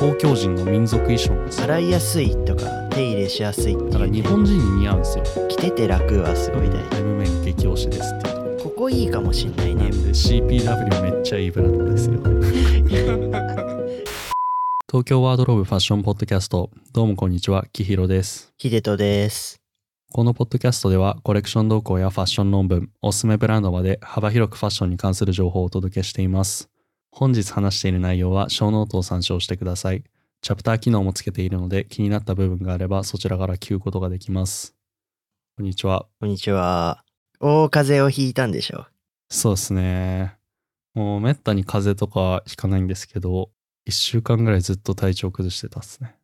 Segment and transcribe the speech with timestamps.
[0.00, 1.34] 東京人の民族衣装。
[1.50, 5.24] 洗いやすいとか手入れしやすいってだからいう、日本人に似合うんですよ。
[5.48, 6.98] 着てて楽はすごい大事。
[6.98, 8.60] M 面激推しですっていう。
[8.62, 9.82] ここいいかもしんないね。
[9.82, 12.20] なんで CPW めっちゃいいブランドですよ。
[14.88, 16.70] 東京ワードローブファッションポッドキャスト。
[16.92, 18.52] どうもこんにちはきひろです。
[18.58, 19.59] 秀人です
[20.12, 26.68] このポッドキャストではコレクション動向やファッション論文おすすめブランドまで幅広くファッションに関する情報をお届けしています。
[27.12, 30.02] 本日話している内容は小ノートを参照してください。
[30.42, 34.74] チャプター機能もつけているので気になった部分があればそちらから聞くことができます。
[35.56, 36.06] こんにちは。
[36.18, 37.04] こんにちは。
[37.38, 38.86] 大風邪をひいたんでしょ
[39.28, 40.34] そうですね。
[40.92, 43.52] もうめったに風邪とかひかないんですけど、
[43.86, 46.16] 一週間ぐらいずっと体調崩してたっすね。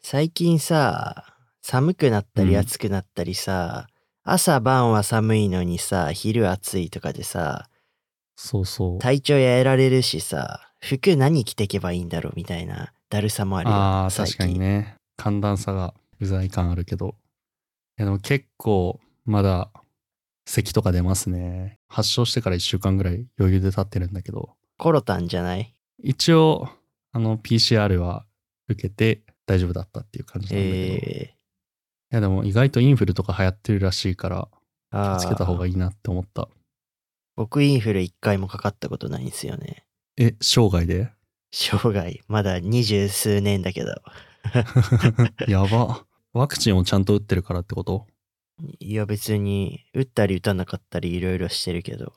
[0.00, 1.33] 最近さ
[1.66, 3.86] 寒くなったりうん暑くなったりさ、
[4.22, 7.70] 朝晩は寒いのにさ昼暑いとかでさ
[8.36, 8.98] そうそう。
[8.98, 14.96] 体調やられるしさ服何着てけばいいんだろうみたいなだるさもあるよあ確かに近ね。
[15.16, 17.14] 寒暖差がうざい感あるけど。
[17.98, 19.70] いやでも結構まだ
[20.44, 21.78] 咳とか出ますね。
[21.88, 25.72] 発症してから一週間ぐらい余裕で経ってるんだけど、コロタンじゃない？
[26.02, 26.68] 一応、
[27.12, 28.26] あの PCR は
[28.68, 30.92] 受けて大丈夫だったっていう感じなんだけど。
[30.92, 31.33] いえ
[32.10, 34.48] やでも意外とインフルとか流行ってるらしいから、ー、
[34.90, 36.48] あーつけた方がいいなって思った。
[37.36, 39.84] 僕インフル一回もかかったことないんですよね。
[40.16, 41.10] え、生涯で？
[41.52, 42.20] 生涯。
[42.28, 43.94] まだ二十数年だけど。
[45.48, 46.04] やば。
[46.32, 48.06] ワクチンをちゃんと打ってるからってこと？
[48.78, 52.12] いや別に打ったり打たなかったりいろいろしてるけど。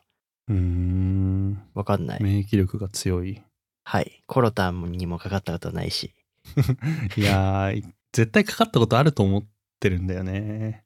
[0.47, 1.63] うーん。
[1.73, 3.41] わかんない、免疫力が強い。
[3.83, 4.21] はい。
[4.27, 6.13] コロタンにもかかったことないし。
[7.17, 10.83] いやー、絶対かかったことあると思ってるんだよね。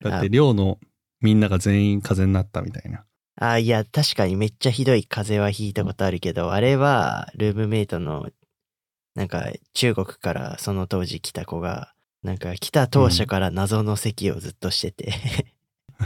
[0.00, 0.78] だっあて寮の
[1.20, 3.04] みんなが全員風邪になったみたいな。
[3.36, 8.28] あいや確かにめっちゃひどい風邪はひいたことあるけど、あれはルームメイトの
[9.14, 15.12] なんか中国からその当時来た子がなんか来た当初から謎の咳をずっとしてて、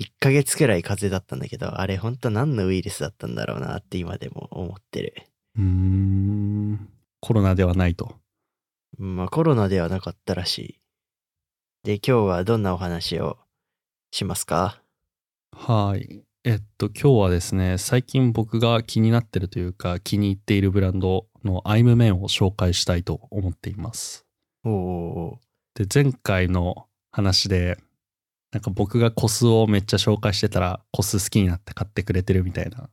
[0.00, 5.14] 1ヶ月くらい風邪だったんだけどあれほんと何のウイルスだったんだろうなって今でも思ってる
[5.56, 6.88] うーん。
[7.20, 8.16] コロナではないと。
[8.98, 10.80] まあコロナではなかったらしい
[11.84, 13.36] で今日はどんなお話を
[14.10, 14.80] しますか？
[15.52, 16.22] はい。
[16.42, 24.24] えっと、今日はですね、最近僕が気になってるというか、気に入っているブランドのアイムメンを紹介したいと思っています。
[24.64, 25.38] おお
[25.74, 27.76] で前回の話で
[28.50, 32.88] なんか僕がコスをめっちゃ紹介してたらコス好きになって買ってくれてるみたいな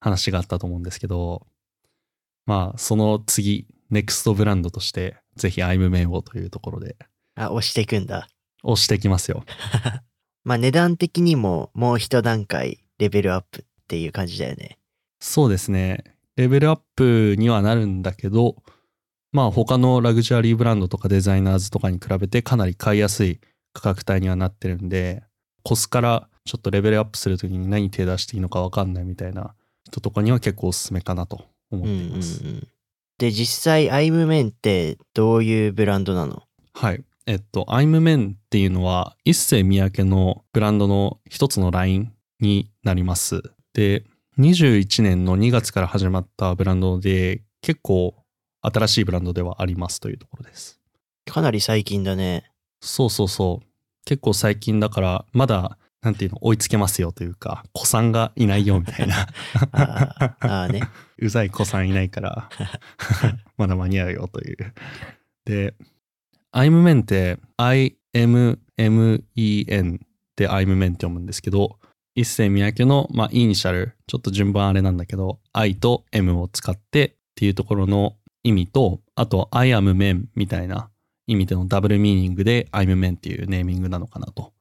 [0.00, 1.46] 話があったと思うんですけど
[2.44, 6.96] まあその次ネクストブランドとしてぜひアイムメンをというところで
[7.36, 8.28] あ押していくんだ
[8.64, 9.44] 押していきますよ
[10.44, 14.78] まあ値段的にももう一段階レベルアップっていう感じだよね。
[15.20, 16.04] そうですね
[16.36, 18.56] レベルアップにはなるんだけど
[19.32, 23.40] まあ他のラグジュアリーブランドとかデザイナーズとかに比べてかなり買いやすい
[23.72, 25.22] 価格帯にはなってるんで
[25.62, 29.54] コスからちょっとレベルアップするときに何手出していいのか分かんないみたいな
[29.84, 32.40] 人とかには結構おすすめかなと思っています。
[32.42, 32.68] うんうんうん、
[33.18, 36.42] で実際アイムメンってどういうブランドなの？
[36.74, 37.02] はい。
[37.26, 43.42] えっと、アイムメンっていうのは一世三宅のブランドの一つのラインになります。
[43.72, 44.04] で、
[44.38, 48.14] 21年の2月から始まったブランドで結構
[48.60, 50.80] 新しいブランドではありますというところです。
[51.24, 52.50] かなり最近だね。
[52.80, 53.66] そうそうそう。
[54.04, 59.26] 結構最近だから、まだ、なんていうの、追いつけますよというか、子さんがいないよみたいな。
[59.72, 60.82] あーあーね。
[61.18, 62.50] うざい子さんいないから、
[63.56, 64.74] まだ間に合うよという。
[65.46, 65.74] で、
[66.56, 68.60] アイムメンって、IMMEN
[70.36, 71.80] でアイムメンって読むんですけど、
[72.14, 78.14] 一世三宅の、まあ、イニシャル、ちょっと順番あれなんだけど、I と M を使ってっていうところの
[78.44, 80.90] 意味と、あと、I am men みたいな
[81.26, 84.52] 意味でのダブルミーニングで I'm men っていうネーミングなのかなと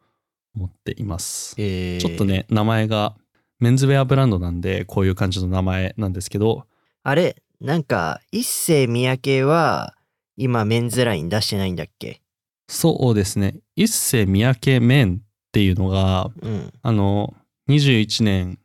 [0.55, 1.53] 思っています。
[1.59, 2.25] えーちょっと。
[2.25, 3.15] ね、名前が
[3.59, 6.65] メンズウェアブランドなんで、こういう感じの名前なんですけど、
[7.03, 9.92] あれなんか一世三宅は
[10.37, 12.21] 今メンズライン出してないんだっけ？
[12.67, 16.73] そうですね、一世三宅麺っていうのが、うん。
[16.81, 17.33] あの、
[17.69, 18.57] 21年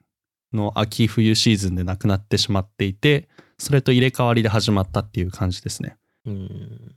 [0.53, 3.29] の秋冬シーズンでなくなってしまっていて、
[3.59, 5.97] それと入れ替わりで始まったっていう感じですね。
[6.25, 6.97] うん。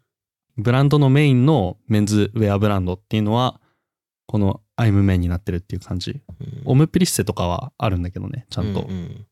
[0.57, 3.59] ブランドのメインのメンズウェアブランドっていうのは、
[4.27, 6.11] このアイムメンになってるっていう感じ。
[6.11, 8.81] うんオムプリッセとかはあるんだけどね、ちゃんと。
[8.81, 9.27] うんうん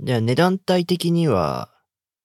[0.00, 1.70] じゃあ値段帯的には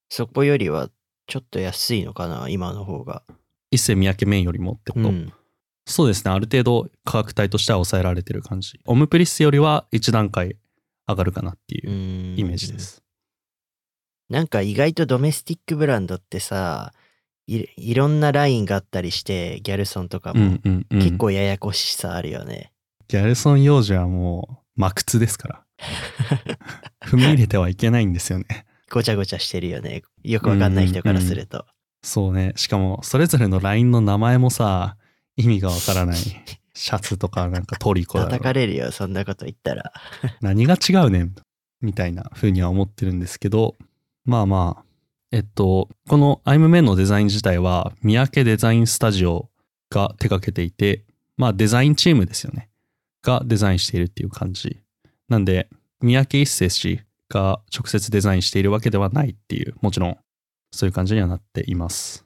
[0.10, 0.90] そこよりは
[1.28, 3.24] ちょっと安いのかな今の方が。
[3.72, 5.34] 一世三宅麺よりもってこと、うん。
[5.86, 8.80] そうですね、ある程度価格帯としては抑えられてる感じ。
[8.86, 10.58] オムプリッセよりは一段階
[11.08, 11.90] 上がるかなっていう
[12.38, 12.80] イイメージで。
[12.80, 13.04] す。
[14.30, 16.94] なんか意外とドメスティックブランドってさ、
[17.48, 21.00] いいろんなラインがあったりして、ギャルソンとかうも、んうんうん。
[21.00, 22.72] 結構ややこしさあるよね。
[23.08, 25.64] ギャルソン幼児はもう、真靴ですから。
[27.06, 28.66] 踏み入れてはいけないんですよね。
[28.94, 30.04] ごちゃごちゃしてるよね。
[30.24, 31.66] よくわかんない人からすると。
[32.04, 32.54] そうね。
[32.56, 34.98] しかも、それぞれのラインの名前もさ、
[35.36, 36.18] 意味がわからない。
[36.76, 39.92] シャツとかなんかトリコだろ叩かれるよ、そんなこと言ったら。
[40.42, 41.36] 何が違うねん
[41.82, 43.76] みたいな風には思ってるんですけど、
[44.26, 44.86] まあまあ、
[45.32, 49.50] えっと、この I'm Men のデザイン自体は、三宅デザインスタジオ
[49.90, 51.04] が手掛けていて、
[51.36, 52.70] まあデザインチームですよね。
[53.24, 54.82] がデザインしているっていう感じ。
[55.30, 55.68] なんで、
[56.02, 57.02] 三宅一生氏
[57.34, 60.18] が直接デザインしているわけではないっていう、もちろん
[60.72, 62.26] そういう感じにはなっています。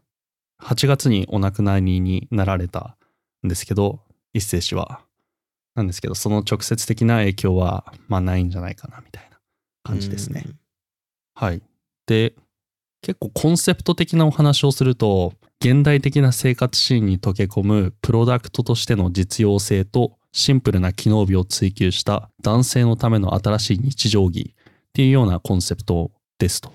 [0.61, 2.97] 8月にお亡くなりになられた
[3.45, 4.01] んですけど、
[4.33, 5.01] 一生氏は。
[5.75, 9.37] なんですけど、その直接的な影響は、まあないんじゃないかな、みたいな
[9.83, 10.43] 感じですね。
[10.45, 10.59] うん。
[11.35, 11.61] はい。
[12.07, 12.33] で、
[13.01, 24.53] 結構コンセプト的なお話をすると、現代的な生活シーンに溶け込むプロダクトとしての実用性とシンプルな機能美を追求した男性のための新しい日常着
[24.97, 26.09] っていうようなコンセプト
[26.39, 26.73] ですと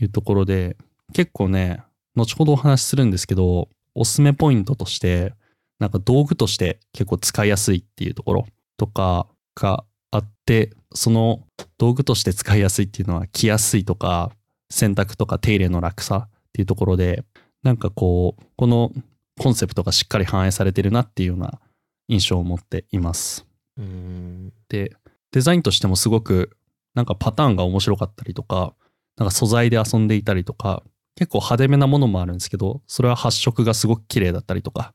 [0.00, 0.76] いうところで、
[1.12, 1.80] 結構ね、
[2.16, 5.32] 後ほどお話しするんですけど、おすすめポイントとして、
[5.78, 8.46] なんか道具として結構使いやすいっていうところ
[8.76, 11.44] とかがあって、その
[11.78, 14.32] 道具として使いやすいっていうのは着やすいとか
[14.68, 17.22] 洗濯とか手入れの楽さっていうところで
[17.62, 18.90] なんかこうこの
[19.38, 21.60] コンセプトがしっかり反映されてるなっていうような
[22.08, 23.46] 印象を持っています。
[23.78, 24.52] うん。
[24.68, 24.96] で
[25.30, 26.56] デザインとしてもすごく
[26.94, 28.74] なんかパターンが面白かったりとか
[29.16, 30.82] なんか素材で遊んでいたりとか
[31.14, 34.94] 結構派手めなものもあるんですけどそれは発色がすごく綺麗だったりとか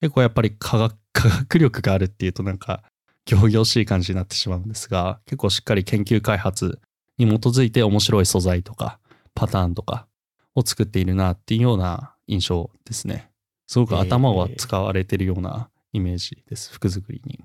[0.00, 2.82] 結構やっぱり科学 科学力があるっていうとなんか
[3.24, 6.78] 仰々しい感じになってしまうんですが結構しっかり研究開発
[7.16, 8.98] に基づいて面白い素材とか
[9.34, 10.06] パターンとか
[10.54, 13.30] を作っているなっていうような印象ですね。
[13.66, 17.40] すごく頭は使われてるようなイメージです服作りに。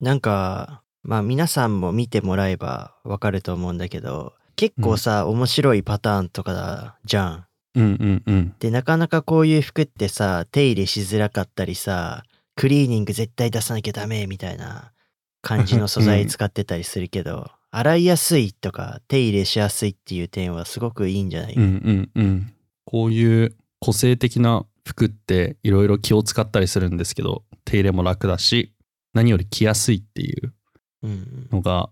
[0.00, 7.46] なんか、まあ皆さんも見てもらえばわかると思うんだけど、結構さ、面白いパターンとかじゃん。
[7.74, 12.22] うんうんうんで、なかなかこういう服ってさ、手入れしづらかったりさ、
[12.56, 14.92] クリーニング絶対出さなきゃダメみたいな
[15.42, 22.52] 感じの素材使ってたりするけど、洗いやすいとか手入れしやすいっていう点はすごくいいんじゃない、うんうんうん。
[22.84, 28.72] こういう個性的な服っていろいろ気を使ったりするんですけど、手入れも楽だし、
[29.12, 30.52] 何より着やすいっていううん
[31.50, 31.90] のが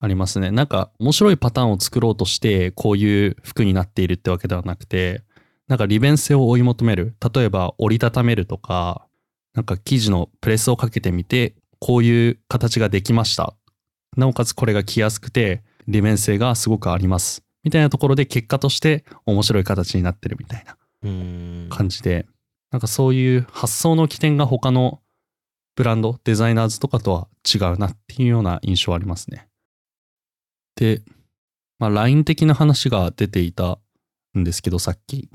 [0.00, 0.50] ありますね。
[0.50, 5.22] なんか面白いパターンを作ろうとして、こういう服になっているってわけではなくて、
[5.66, 7.14] なんか利便性を追い求める。
[7.34, 9.06] 例えば折りたためるとか、
[9.54, 13.54] なんか生地のプレスをかけてみて、こういう形ができました。
[14.16, 17.42] なおかつこれが着やすくて、利便性がすごくあります。
[17.64, 21.66] みたいなところで結果として面白い形になってるみたいなうん。
[21.70, 22.26] 感じで、
[22.70, 25.00] なんかそういう発想の起点が他の
[25.78, 29.46] ブランド、デザイナーズとかとは違うなっていうような印象ありますね。
[30.74, 31.02] で、
[31.78, 33.78] まあ、ライン的な話が出ていた
[34.36, 35.30] んですけど、さっき。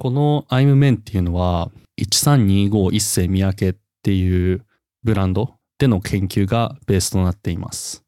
[0.00, 1.70] この I'm Men っていうのは、
[2.00, 4.66] 1325一世三宅っていう
[5.04, 8.02] ブランドでの研究がベースとなっています。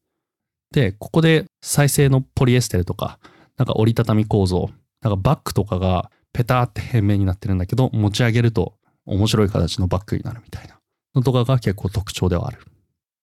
[0.73, 3.17] で、ここで再生のポリエステルとか、
[3.55, 8.73] なんか折りたたみ構造、なんかバッグとかがペターって平面になってるんだけど、持ち上げると
[9.05, 10.74] 面白い形のバッグになるみたいな
[11.15, 12.59] のとかが結構特徴ではある。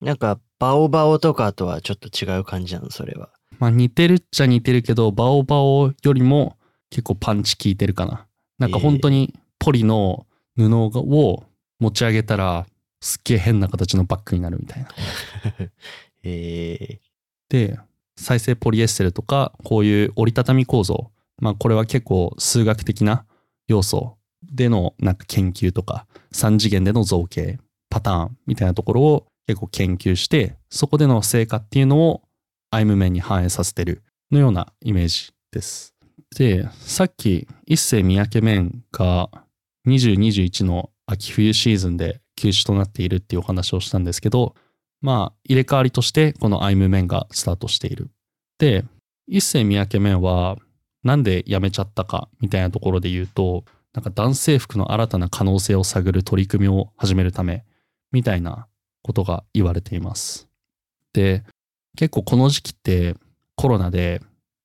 [0.01, 3.31] なんか、バオバオとかとはちょっと違う感じなの、それは。
[3.59, 6.57] まあ似てるっちゃ似てるけど、バオバオよりも
[6.91, 8.27] 結構パンチ効いてるかな。
[8.59, 11.45] なんか本当にポリの布を
[11.79, 12.67] 持ち上げたら
[13.01, 14.89] すっげえ変な形のバッグになるみたいな。
[16.25, 17.01] え
[17.49, 17.79] で、
[18.17, 21.11] 再生ポリエステルとか、こういう折りたたみ構造。
[21.41, 23.25] まあこれは結構数学的な
[23.69, 27.59] 要素でのなんか研究とか、3次元での造形、
[27.93, 32.23] パターンみたいなところを結構研究して、そこでの成果っていうのを
[32.71, 35.95] アイム面に反映させてるのようなイメージです。
[36.35, 39.29] で、さっき一世三宅面が
[39.87, 44.55] 2021の秋冬シーズンで休止となっているっていうお話をしたんですけど、
[45.03, 48.09] まあ入れ替わりとしてこのアイム面がスタートしている。
[48.59, 48.87] で、
[49.27, 50.57] 一世三宅面は
[51.05, 57.67] なんで辞めちゃったかみたいなところで言うと、なんか男性服の新たな可能性を探る取り組みを始めるため
[58.13, 58.67] みたいな
[59.03, 60.49] ことが言われています。
[61.13, 61.43] で、
[61.97, 63.17] 結構この時期って
[63.57, 64.23] コロナで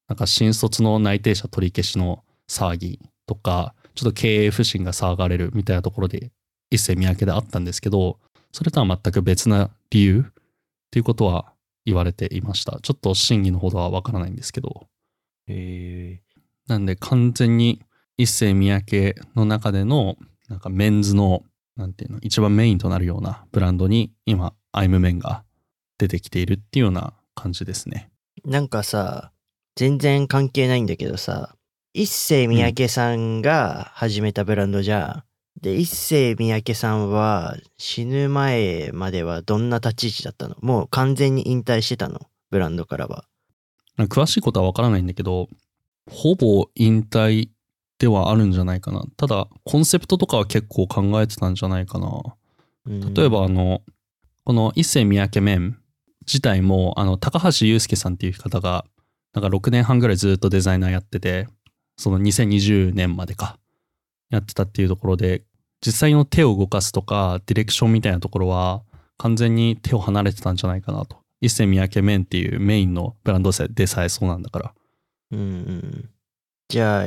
[0.07, 6.31] なんか新卒の内定者取り消しの騒ぎとか、ちょっと経営不振が騒がれるみたいなところで
[6.69, 8.19] 一世三宅であったんですけど、
[8.51, 10.33] それとは全く別な理由っ
[10.91, 11.53] ていうことは
[11.85, 12.79] 言われていました。
[12.81, 14.87] ちょっと真偽のほどはわからないんですけど。
[15.47, 16.21] へえ
[16.67, 17.81] なんで完全に
[18.17, 20.17] 一世三宅の中での
[20.49, 21.43] なんかメンズの
[21.77, 25.43] なんていうの一番メインとなるようなブランドに今アイムメンが
[25.97, 28.09] 出てきているっていうような感じですね。
[28.43, 29.31] なんかさ、
[29.75, 31.55] 全然関係ないんだけどさ、
[31.93, 35.23] 一世三宅さんが始めたブランドじゃ
[35.59, 35.61] ん。
[35.61, 40.55] で、一世三宅さんは死ぬ前まではどんな立ち位置だったの？
[40.61, 42.21] もう完全に引退してたの？
[42.51, 43.25] ブランドからは。
[43.99, 45.47] 詳しいことはわからないんだけど
[46.07, 47.49] ほぼ引退
[47.99, 49.03] ではあるんじゃないかな。
[49.17, 52.07] ただコンセプトとかは結構考えてたんじゃないかな。
[52.85, 53.81] うん例えばあの
[54.45, 55.77] この一世三宅麺
[56.21, 58.85] 自体もあの高橋祐介さんっていう方が
[59.33, 61.47] なんか6年半ぐらいずっとデザイナーやってて
[61.97, 63.59] その2020年までか
[64.29, 65.43] やってたっていうところで
[65.85, 68.83] 実際の手を動かすとかディレクションみたいなところは
[69.17, 74.73] 完全に手を離れてたんじゃないかなと一世三宅麺っていうメインのブランドでさえそうなんだから
[75.31, 76.09] うんうん。
[76.69, 77.05] じゃあ、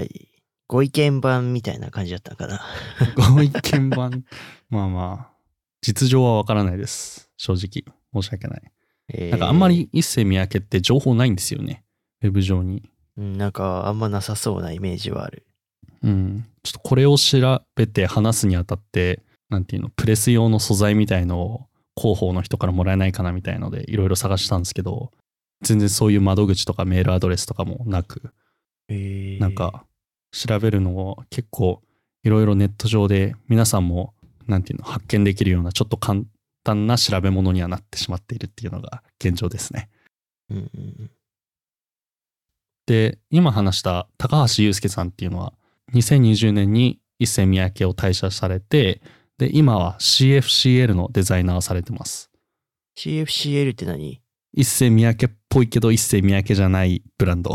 [0.70, 2.60] ご意見番みたいな感じだったのかな。
[3.34, 4.24] ご意見番
[4.68, 5.36] まあまあ
[5.80, 8.62] 実情はわからないです正直申し訳ない
[9.12, 11.82] えーなんかあんまり一世三宅って情報ないんですよね。
[12.22, 12.88] ウェブ上に。
[13.16, 15.44] うんなんかあんまなさそうなイメージはある。
[16.04, 16.46] うん。
[16.62, 25.10] ちょっとこれを調べて話すにあたって、なんていうの、プレス用の素材みたいのを広報の人からもらえないかなみたいのでいろいろ探したんですけど、
[25.62, 28.32] 全然そういう窓口とかメールアドレスとかもなく、
[28.88, 29.84] えーなんか
[30.32, 31.82] 調べるのを結構
[32.22, 34.14] いろいろネット上で皆さんも
[34.46, 36.22] なんていうの発見できるようなちょっと簡
[36.64, 39.88] 単な調べ物にはなってしまっているっていうのが現状ですね。
[40.50, 41.10] うんうんうん。
[42.86, 45.52] で今話した高橋祐介さんっていうのは
[45.94, 49.00] 2020年に一世三宅を退社されて
[49.38, 52.30] で今は CFCL のデザイナーをされてます。
[52.98, 54.20] CFCL って何？
[54.52, 57.54] 一世三宅っぽいけど一世三宅じゃないブランド。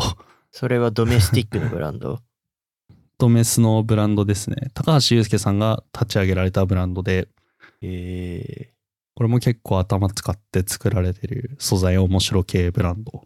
[0.52, 2.20] それはドメスティックのブランド？
[3.18, 4.72] ドメスのブランドですね。
[4.74, 7.28] 高橋祐介さんが立ち上げられたブランドで。
[7.82, 8.72] え
[9.16, 13.24] これも結構頭使って作られてる素材面白系ブランド。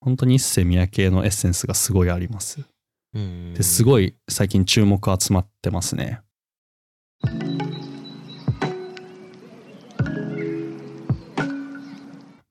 [0.00, 2.60] 本当に一世三宅のエッセンスがすごいあります。
[3.12, 6.20] ですごい最近注目集まってますね。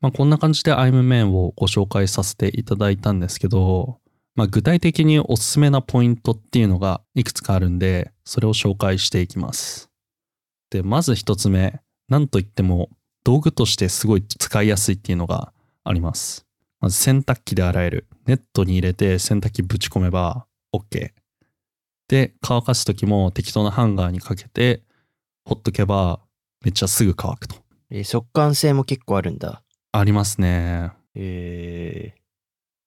[0.01, 3.99] まあ、こんな感じで I'm Man をご紹介させていただいたんですけど、
[4.41, 9.91] まあ、具体的におすすめなポイントっていうのがいくつかあるんで、それを紹介していきます。
[10.71, 11.79] で、まず一つ目、
[12.09, 12.89] なんといっても
[13.23, 16.47] 道具としてすごい使いやすいっていうのがあります。
[16.79, 18.07] まず洗濯機で洗える。
[18.25, 21.11] ネットに入れて洗濯機ぶち込めば OK。
[22.07, 24.81] で、乾かす時も適当なハンガーにかけて、
[25.45, 26.19] ほっとけば
[26.65, 27.57] めっちゃすぐ乾くと。
[27.91, 29.61] えー速乾性も結構あるんだ。
[29.91, 30.93] ありますね。
[31.13, 32.15] え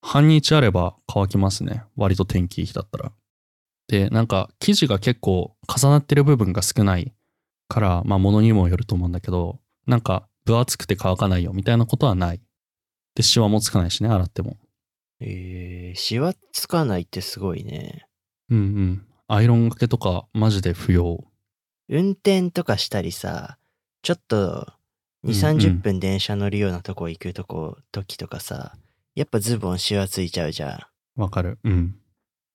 [0.07, 1.83] 半日あれば乾きますね。
[1.97, 3.13] 割と天気いい日だったら。
[3.89, 7.15] で、なんか生地が結構重なってる部分が少ない
[7.69, 12.41] から、まあ物にもよると思うんだけど、なんか分厚くて乾かないよみたいなことはない。
[13.15, 14.59] で、シワもつかないしね、洗っても。
[15.23, 18.07] ー、えー、シワつかないってすごいね。
[18.51, 19.07] うんうん。
[19.27, 21.25] アイロンがけとかマジで不要。
[21.89, 23.57] 運転とかしたりさ、
[24.03, 24.69] ちょっと
[25.25, 28.77] 2、うんうん30分電車乗るようなとこ行くとこ、時とかさ、
[29.15, 31.21] やっぱズボンシワついちゃうじゃん。
[31.21, 31.59] わかる。
[31.63, 31.97] うん。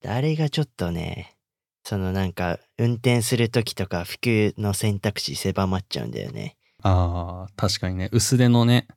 [0.06, 1.36] あれがちょっとね、
[1.84, 6.58] そのなんか運転する時とか服の選択肢狭まっちゃうんだよね。
[6.82, 8.10] ああ、確かにね。
[8.12, 8.88] 薄手のね、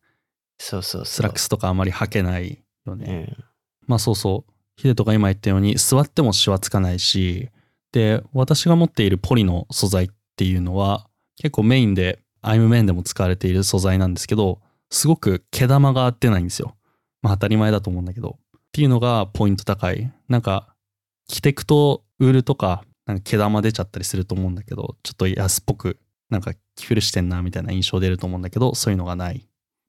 [0.59, 1.07] そうそうそう。
[1.07, 3.29] スラックスとかあまり履けないよね。
[3.29, 3.45] うん。
[3.87, 4.53] まあそうそう。
[4.77, 7.51] ヒデとか今言ったように座ってもシワつかないし、
[7.93, 16.77] で、私が持っているポリの素材っていうのは結構メインで、アイムメンでも使われている素材なんですけど、すごく毛玉が出ないんですよ。
[17.23, 18.39] まあ当たり前だと思うんだけど。
[18.55, 20.11] っていうのがポイント高い。
[20.29, 20.75] なんか、
[21.29, 25.99] 着てくとウールとか、なんか毛玉出ちゃったりすると思うんだけど、ちょっと安っぽく、
[26.31, 29.47] なんか着古してんなみたいな印象出ると思うんだけど、そういうのがない。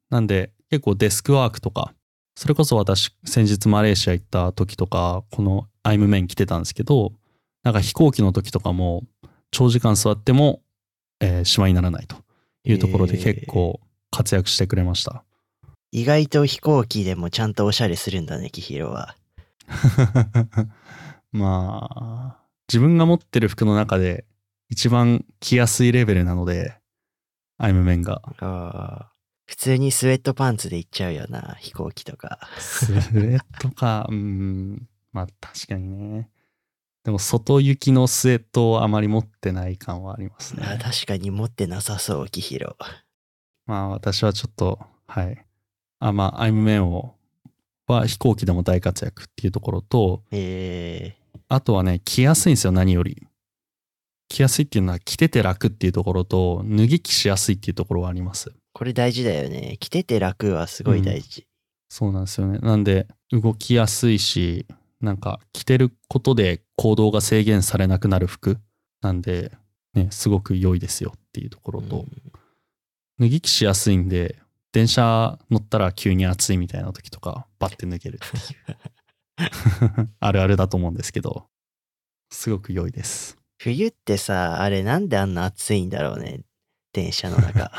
[0.09, 1.93] なんで、結構デスクワークとか、
[2.35, 7.13] それこそ私、先日マレーシア行った時とか、このアイムメン着てたんですけど、
[7.63, 9.03] なんか飛行機の時とかも、
[9.51, 10.61] 長時間座っても、
[11.19, 12.17] えー、シワにならないと
[12.65, 13.79] いうところで結構
[14.11, 15.23] 活躍してくれました。
[15.95, 19.15] 意外と飛行機でもちゃんとおしゃれするんだね、キヒロは。
[21.31, 24.25] まあ、自分が持ってる服の中で
[24.69, 26.79] 一番着やすいレベルなので、
[27.59, 28.23] アイムメンが。
[28.39, 29.13] あー
[29.45, 32.39] 普通にスウェットパンツで行っちゃうよな、飛行機とか。
[32.57, 36.31] スウェットか、 うん、まあ確かにね。
[37.03, 40.65] でも外行きのスウェットをあまり持ってない感はありますね。
[40.65, 42.77] あ確かに持ってなさそう、キヒロ。
[43.67, 45.45] まあ私はちょっと、はい。
[46.07, 47.15] あ、まあ、アイムメンを
[47.87, 51.15] は飛行機でも大活躍っていうところと、え
[51.47, 53.27] あとはね、着やすいんですよ、何より。
[54.29, 58.53] 着やすいっていうのは着てて楽っていうところと、脱ぎ着しやすいっていうところはあります。
[58.73, 59.77] これ大事だよね。
[59.79, 61.45] 着てて楽はすごい大事。
[61.89, 62.59] そうなんですよね。
[62.59, 64.65] なんで、動きやすいし、
[64.99, 68.57] なんか着てることで行動が制限されなくなる服
[69.01, 69.51] なんで、
[69.93, 72.07] ね、すごく良いですよっていうところと、うん
[73.19, 74.39] 脱ぎ着しやすいんで、
[74.73, 80.09] 電車乗ったら急に暑いみたいな時とか、バッて脱げるっていう。
[80.19, 81.47] あるあるだと思うんですけど、
[82.31, 83.37] すごく良いです。
[83.59, 86.41] 冬ってさ、あれなんであんな暑いんだろうね。
[86.91, 87.71] 電車の中。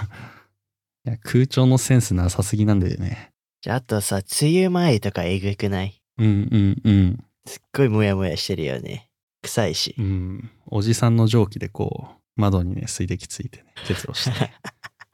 [1.07, 3.33] いや空調のセンスなさすぎなんでね。
[3.61, 6.01] じゃあ、あとさ、梅雨前とかえぐくない？
[6.19, 7.25] うんうんうん。
[7.45, 9.11] すっごいモヤモヤしてるよね。
[9.43, 10.03] 臭いしう。
[10.03, 10.51] ん。
[10.67, 14.53] おじさんの蒸気でこう、窓にね、水滴ついてね、結露して。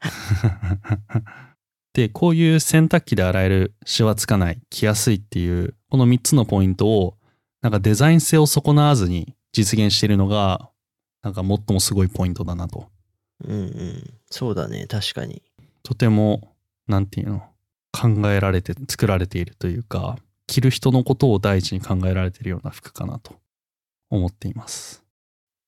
[1.93, 7.17] で、こういう洗濯機で洗える、シワつかない、着やすいっていう、この3つのポイントを、
[7.61, 10.69] なんかデザイン性を損なわずに実現しているのが、
[11.21, 12.89] なんか最もすごいポイントだなと。
[13.43, 14.13] うんうん。
[14.29, 15.41] そうだね、確かに。
[15.83, 16.55] とても、
[16.87, 17.43] なんていうの、
[17.91, 20.17] 考えられて、作られているというか、
[20.47, 23.35] 着る人のことを第一に考えられているような服かなと
[24.09, 25.03] 思っています。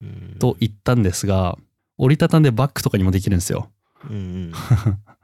[0.01, 1.57] うん、と言ったんですが、
[1.97, 3.69] 折りたたんでバッグとかにもできるんですよ。
[4.09, 4.53] うんうん。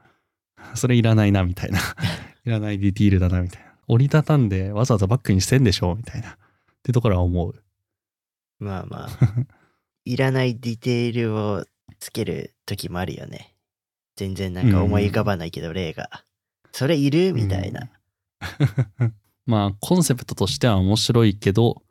[0.74, 1.80] それいらないな、みたいな。
[2.44, 3.70] いらないディティールだな、みたいな。
[3.88, 6.30] 折りたたんでわざわざバッグにしてんでしょみたいな。
[6.30, 6.36] っ
[6.82, 7.62] てところは思う。
[8.58, 9.08] まあまあ。
[10.04, 11.64] いらないディテールを
[11.98, 13.54] つける時もあるよね。
[14.16, 16.24] 全然なんか思い浮かばないけど、例が。
[16.72, 17.32] それいる？
[17.32, 17.90] みたいな。
[19.46, 21.82] まあ、コンセプトとしては面白いけど、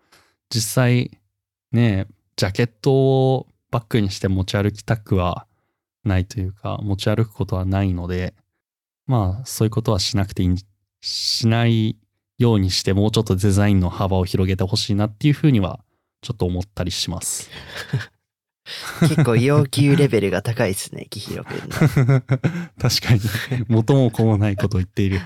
[0.50, 1.20] 実際、
[1.72, 2.94] ね、ジャケット
[3.34, 5.46] をバッグにして持ち歩きたくは
[6.04, 8.34] ないというか、持ち歩くことはないので、
[9.10, 10.58] まあ、そういうことはしなくていいん、
[11.02, 11.98] しない
[12.38, 15.80] ようにして、もうちょっとデザインの幅を広げてほしいなっていうふうには、
[16.22, 17.50] ちょっと思ったりします。
[19.02, 21.70] 結構要求レベルが高いですね、キヒロくんの。
[21.72, 25.22] 確かに、元も子もないことを言っている。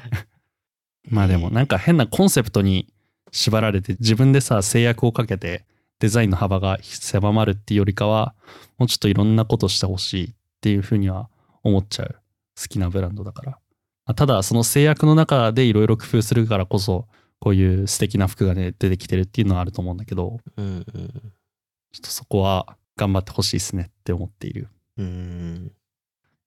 [1.12, 2.88] まあでも、なんか変なコンセプトに
[3.34, 5.65] 縛られて、自分でさ、制約をかけて、
[6.00, 8.34] デザインの幅が狭まるっていうよりかは、
[8.78, 11.30] もうちょっといろんなことしてほしいっていうふうには
[11.63, 12.15] 思っちゃう。
[12.58, 13.60] 好きなブランドだから。
[14.06, 17.08] まあただ、その制約の中でいろいろ工夫するからこそ、
[17.39, 20.84] こういう素敵な服がね、出てきてるっていうのはあると思うんだけど、うんうん。
[20.84, 24.70] ちょっとそこは頑張ってほしいですねって思っている。
[24.98, 25.72] うーん。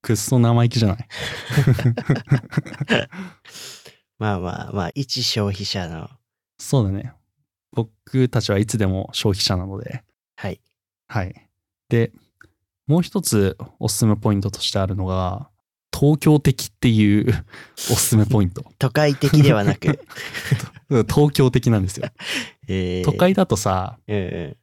[0.02, 0.98] くっそ生意気じゃない？
[4.18, 6.08] まあまあまあ、一消費者の、
[6.58, 7.12] そうだね。
[7.72, 10.02] 僕たちはいつでも消費者なので。
[10.36, 10.60] はい。
[11.08, 11.48] はい。
[11.88, 12.12] で、
[12.86, 15.50] もう一つおすすめポイントとしてあるのが、
[15.98, 17.44] 東京的っていう
[17.90, 18.64] おすすめポイント。
[18.78, 20.00] 都会的ではなく、
[21.08, 22.08] 東京的なんですよ。
[22.68, 24.56] えー、都会だとさ、うんう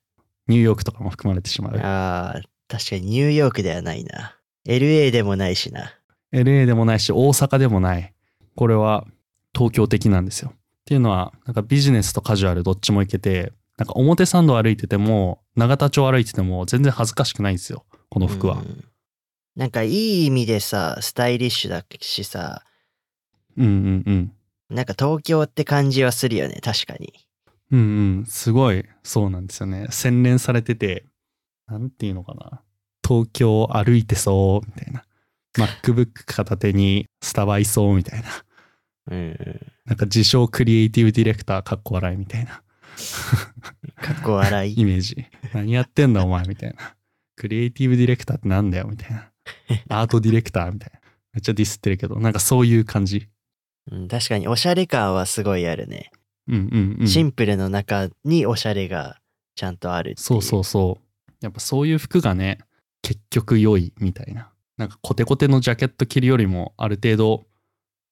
[0.47, 1.75] ニューヨークとかも含まれてしまん。
[1.75, 1.79] う。
[1.79, 4.37] ああ、確かにニューヨークではないな。
[4.67, 5.93] LA でもないしな。
[6.33, 8.13] LA でもないし、大阪でもない。
[8.55, 9.07] これは
[9.55, 10.51] 東京的なんですよ。
[10.53, 17.85] っていうのは、なんかビジネスとカジュアルどっちも行けて、なんか表参道歩いてても、永田町歩いてても全然恥ずかしくないんですよ。
[18.09, 18.57] この服は。
[18.57, 18.83] うん
[19.55, 22.63] なんかいい意味でさ、スタイリッシュだしさ、
[23.57, 24.31] うんうんうん。
[24.69, 27.13] なんか東京って感じはするよね、確かに。
[27.71, 28.25] うんうん。
[28.25, 29.87] すごい、そうなんですよね。
[29.89, 31.05] 洗練されてて、
[31.67, 32.61] なんていうのかな。
[33.07, 35.03] 東京歩いてそう、みたいな。
[35.55, 38.27] MacBook 片手にスタバいそう、みたいな。
[39.11, 39.61] うんうん。
[39.85, 42.63] なんか自称クリエイティブディレクターかっこ笑いみたいな
[43.95, 44.73] かっこ笑い。
[44.79, 45.25] イメージ。
[45.53, 46.95] 何やってんだお前みたいな。
[47.35, 49.29] クリエイティブディレクターってなんだよみたいな。
[49.89, 50.99] アートディレクターみたいな。
[51.33, 53.27] めっちゃディスってるけど、なんかそういう感じ。
[53.91, 56.11] うん、確かにおしゃれ感はすごいあるね。
[56.47, 57.07] うんうんうん。
[57.07, 59.19] シンプルの中におしゃれが
[59.55, 61.31] ちゃんとあるっていそうそうそう。
[61.41, 62.59] やっぱそういう服がね、
[63.01, 64.51] 結局良いみたいな。
[64.77, 67.45] なんかコテコテのジャケット着るよりも、ある程度、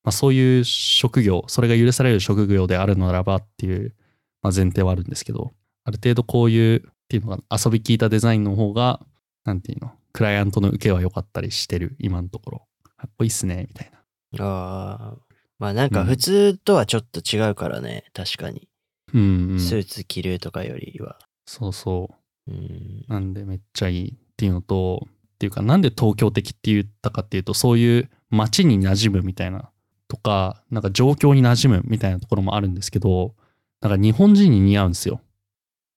[0.04, 3.96] まあ、そういう職業、それが許される職業であるならばっていう、
[4.42, 9.00] まあ、前提はあるんですけど、ある程度こういう、っていうのが遊び効いたデザインの方が、
[9.44, 12.68] なんていうの、クライアントの受けは良かったりしてる、今のところ。
[12.98, 13.92] かっこいいっすね、みたい
[14.38, 14.46] な。
[14.46, 15.18] ああ。
[15.60, 18.68] まあなんか普通とはちょっと違うからね、確かに。
[19.14, 19.60] うん、うん。
[19.60, 21.20] スーツ着るとかよりは。
[21.46, 22.10] そうそ
[22.48, 22.52] う。
[22.52, 23.06] うん。
[23.08, 29.70] なんでめっちゃいいっていうのと、っていうかなんで東京的って言ったかっていうと、そういう街に馴染むみたいな
[30.08, 33.36] とか、なんか状況に馴染むみたいなところもあるんですけど、
[33.82, 35.22] なんか日本人に似合うんですよ。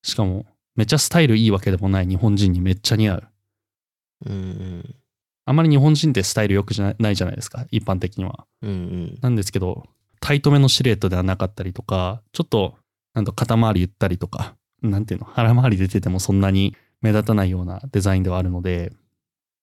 [0.03, 0.47] しかも、
[0.77, 3.29] めっちゃスタイルいいわけでもない日本人にめっちゃ似合う。
[4.27, 4.95] うんうん。
[5.47, 8.47] あんまり日本人ってスタイル良くじゃないじゃないですか、一般的には。
[8.63, 9.19] うんうん。
[9.21, 9.85] なんですけど、
[10.21, 12.77] タイトめのシルエットではなかったりとか、ちょっと、
[13.13, 18.93] なんと肩周りゆったりとか、なんていうの、腹回り出ててもそんなに目立たないようなデザインではあるので、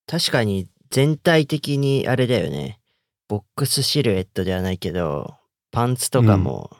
[0.06, 2.80] 確かに全体的にあれだよね。
[3.28, 5.36] ボックスシルエットではないけど、
[5.70, 6.70] パンツとかも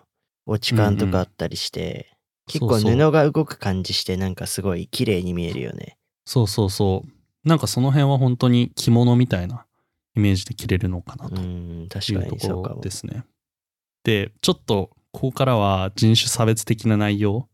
[0.46, 2.12] 落ち感とかあったりして、
[2.46, 5.96] 結構そうそう布が動く感じしてなんかすごい綺麗に見えるよね。
[6.26, 7.10] そうそうそう。
[7.44, 9.66] なんかその辺は本当に着物みたいな
[10.16, 12.68] イメージで着れるのかなうとん、確かいうとこ。
[12.68, 13.24] ろですね。
[14.04, 17.48] で、ちょっとここからは人種差別的な内容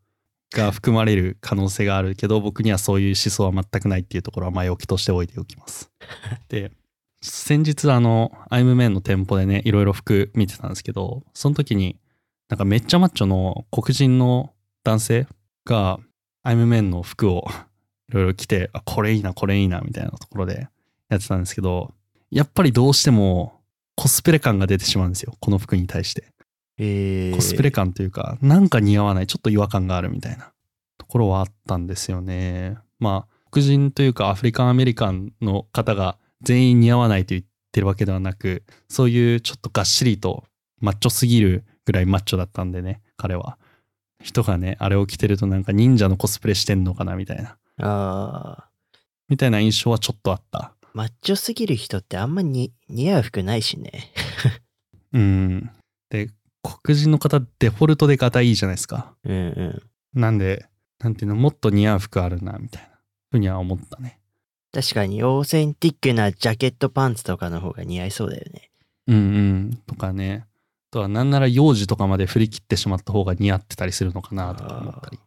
[0.53, 5.91] が含まれる可能性があるけど、僕にはそういう思想は全くないっていうところは前置きとして置いておきます。
[6.49, 6.73] で、
[7.21, 11.99] 先日あの、アイムメンの店舗でね、いろいろ服見てたんですけど、その時に
[12.49, 14.53] なんかめっちゃマッチョの黒人の
[14.85, 15.27] 男性
[15.67, 15.99] が
[16.43, 17.47] アイムメンの服を
[18.11, 20.69] いろいろ着て、あ、これいいな、これいいな、みたいなところで
[21.09, 21.93] やってたんですけど、
[22.31, 23.61] やっぱりどうしても
[23.97, 25.35] コスプレ感が出てしまうんですよ。
[25.41, 26.33] この服に対して。
[26.79, 30.53] えー、コスプレ感というか、なんか似合わない、ちょっと違和感があるみたいな
[30.97, 32.79] ところはあったんですよね。
[32.99, 40.45] まあ、黒人というかアフリカンアメリカンの方が全員似合わないと言ってるわけではなく、そういうちょっとがっしりと
[40.81, 43.59] マッチョすぎるぐらいマッチョだったんでね、彼は。
[44.23, 47.57] 人がね、あれを着てるとなんか忍者のコスプレしてんのかなみたいな。
[47.81, 48.69] あ
[49.29, 50.73] みたいな印象はちょっとあった。
[50.83, 54.13] ーマッチョすぎる人ってあんまに似合う服ないしね。
[55.13, 55.71] うん。
[56.11, 56.31] で、
[56.63, 59.15] 黒人の方デフォルトで型いいじゃないですか。
[59.25, 59.83] うんう
[60.17, 60.21] ん。
[60.21, 60.67] なんで、
[60.99, 62.89] なんていうの、もっと似合う服あるな、みたいな
[63.31, 64.19] ふうには思ったね。
[64.73, 68.71] 確かにオーセンティックなジャケットパンツとかの方が似合いそうだよね。
[69.07, 69.83] うんうん。
[69.87, 70.47] とかね。
[70.91, 75.19] あとはなんなら幼児とかまで振り切ってしまった方が似合ってたりするのかなとか思ったり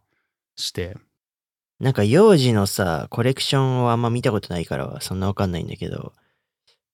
[0.56, 0.98] して。
[1.82, 6.14] なんか幼児のさ、コレクションをあんま見たことないからそんなわかんないんだけど、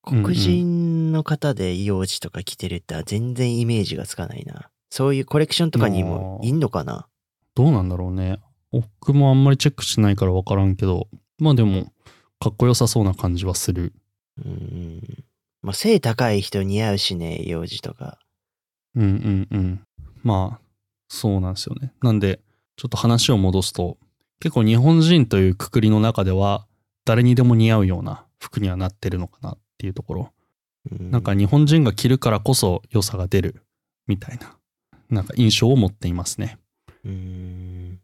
[0.03, 4.69] 黒人の方で幼児とか着てるって全然イメージがつかないな。
[4.89, 7.05] そういうコレクションとかにもいんのかな？
[7.53, 8.39] どうなんだろうね。
[8.71, 11.91] 僕もあんまりチェックしてないから分からんけど、まあでも、
[12.39, 13.91] かっこよさそうな感じはする。
[14.45, 15.01] うん。
[15.61, 18.19] まあ背高い人似合うしね、幼児とか。
[18.95, 19.81] うんうんうん。
[20.23, 20.65] まあ、
[21.09, 21.91] そうなんですよね。
[22.01, 22.39] なんで、
[22.77, 23.97] ちょっと話を戻すと、
[24.39, 26.65] 結構日本人というくくりの中では、
[27.05, 30.33] 誰にでも似合うような服にはなってるのかなっていうところ。
[30.91, 33.61] うんなんか日本人が着るからこそ良さが出る
[34.07, 34.55] みたいな、
[35.09, 36.57] なんか印象を持っていますね。
[37.03, 37.99] うん。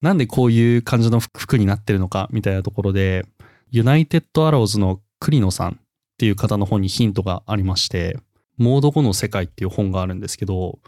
[0.00, 3.26] なんでこういう感じの服になってるのかみたいなところで、
[3.70, 5.74] ユナイテッドアローズの栗野さんっ
[6.18, 8.18] ていう方の本にヒントがありまして、
[8.56, 10.78] モード後の世界っていう本があるんですけど、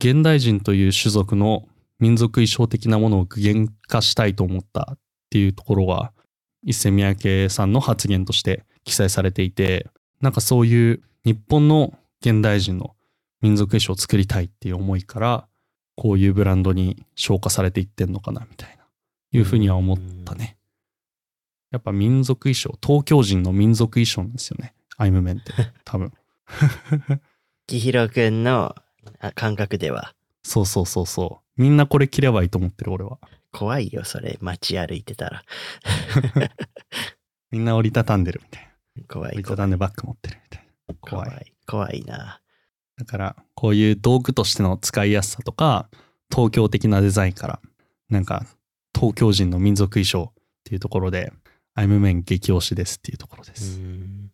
[0.00, 1.68] 現代人という種族の
[2.00, 4.98] 民族衣装的なものを具現化したいと思ったっ
[5.30, 6.12] ていうところが、
[6.62, 9.88] 一瀬三宅さんの発言として記載されていて、
[10.20, 12.94] なんかそういう日本の現代人の
[13.40, 15.46] 民族衣装を作りたいっていう思いから、
[15.96, 18.84] こういうブランドに昇華されていってんのかなみたいな、
[19.32, 20.56] いうふうには思ったね。
[21.70, 24.74] やっぱ民族衣装、東京人の民族衣装なんですよね。
[24.96, 25.52] アイムメンって、
[25.84, 26.12] 多分。
[27.66, 28.74] きひろくんの
[29.20, 30.14] あ感覚では。
[30.42, 31.49] そうそうそうそう。
[31.60, 33.18] みんなこれ着ればいいと思ってる俺は。
[33.52, 34.38] 怖いよ、それ。
[34.40, 35.44] 街歩いてたら。
[37.52, 39.04] みんな折りたたんでるみたいな。
[39.06, 39.56] 怖い、折りた。
[39.56, 40.94] たんでバッグ持ってるみたいな。
[41.02, 41.52] 怖い。
[41.66, 42.02] 怖い。
[42.06, 42.40] な。
[42.96, 45.90] だから、こういう道具としての使いやすさとか、
[46.32, 47.60] 東京的なデザインから、
[48.08, 48.46] なんか、
[48.94, 51.30] 東京人の民族衣装っていうところで、
[51.74, 53.78] アイムメン激推しですっていうところでうす。
[53.78, 54.30] ん。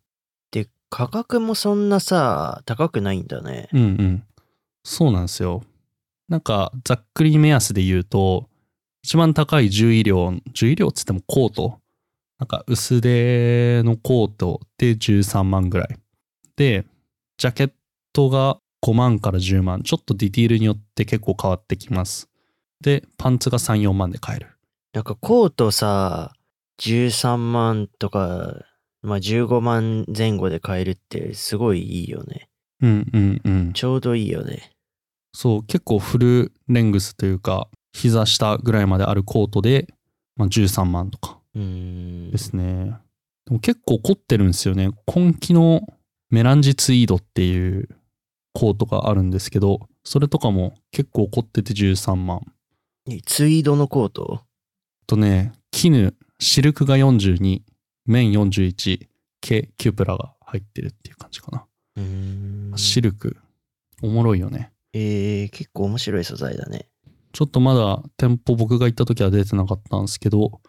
[0.51, 3.67] で、価格もそんなさ、高くないんだね。
[3.73, 4.23] うんうん。
[4.85, 5.63] そうなんですよ。
[6.29, 8.49] なんか、ざっくり目安で言うと、
[9.03, 11.79] 一番高い重衣料、重衣料っつってもコート。
[12.39, 15.97] なんか薄手のコートで13万ぐらい。
[16.55, 16.85] で、
[17.37, 17.71] ジャケッ
[18.13, 19.81] トが5万から10万。
[19.81, 22.29] ちょっとディティールによって結構変わってきます。
[22.81, 24.47] で、パンツが3、4万で買える。
[24.93, 26.33] なんかコートさ、
[26.81, 28.65] 13万とか、
[29.01, 32.49] まあ15万前後で買えるってすごいいいよね。
[32.81, 33.73] うんうんうん。
[33.73, 34.76] ちょうどいいよね。
[35.37, 39.87] そう、結構フルレングスというか、膝下ぐらいまであるコートで、
[40.35, 41.39] まあ、13万とか。
[41.53, 42.97] ですね。
[43.45, 44.89] でも結構凝ってるんですよね。
[45.05, 45.93] 今季の
[46.31, 47.87] メランジツイードっていう
[48.51, 52.41] コートがあるんですけど、それとかも結構凝ってて13万。
[53.07, 54.41] えツイードのコート？
[55.05, 57.61] とね、絹、シルクが42、
[58.07, 59.07] 綿41、
[59.41, 61.67] 毛、キュープラが入ってるっていう感じかな。
[62.75, 63.37] シルク、
[64.01, 64.71] おもろいよね。
[64.99, 66.87] えー、結構面白い素材だね。
[67.31, 70.59] ちょっとまだ店舗僕が行った時は出てなかったんですけど、ちょっ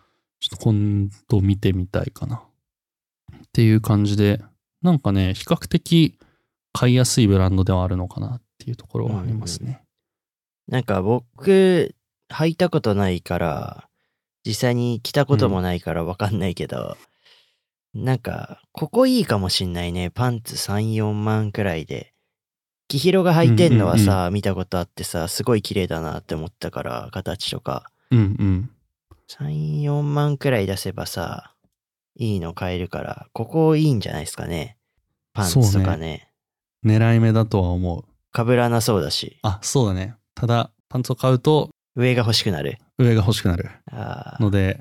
[0.50, 2.36] と今度見てみたいかな。
[2.36, 4.42] っていう感じで、
[4.82, 6.18] なんかね、比較的
[6.72, 9.82] 買いやすいブランドではあるのかなっていうところはありますね。
[10.68, 11.94] なんか僕、
[12.28, 13.88] 履いたことないから、
[14.44, 16.98] 実際に着たこともないからわかんないけど、
[17.94, 20.10] なんか、ここいいかもしんないね。
[20.10, 22.12] パンツ3、4万くらいで。
[22.88, 27.90] キヒロが履いてんのはさ、見たことあってさ、すごい綺麗だなって思ったから、形とか。
[28.10, 28.70] うんうん。
[29.28, 31.54] 3、4万くらい出せばさ、
[32.16, 34.78] いいの買えるから、ここいいんじゃないですかね。
[35.34, 36.32] パンツとかね。
[36.82, 38.04] 狙い目だとは思う。
[38.32, 40.14] かぶらなそうだし、あ、そうだね。
[40.34, 42.78] ただ、パンツを買うと上が欲しくなる。
[42.96, 43.68] 上が欲しくなる
[44.40, 44.78] ので、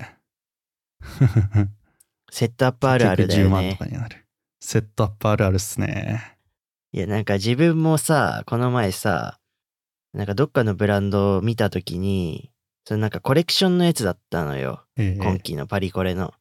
[2.30, 3.84] セットアップあるあるだ 結局10万よねと。
[3.84, 4.24] かになる。
[4.60, 6.37] セットアップあるあるっすね。
[6.92, 9.38] いや、なんか自分もさ、この前さ、
[10.14, 12.50] なんかどっかのブランドを見たときに、
[12.84, 14.84] それなんかコレクションのやつだったのよ。
[14.96, 16.32] ええ今期のパリコレの。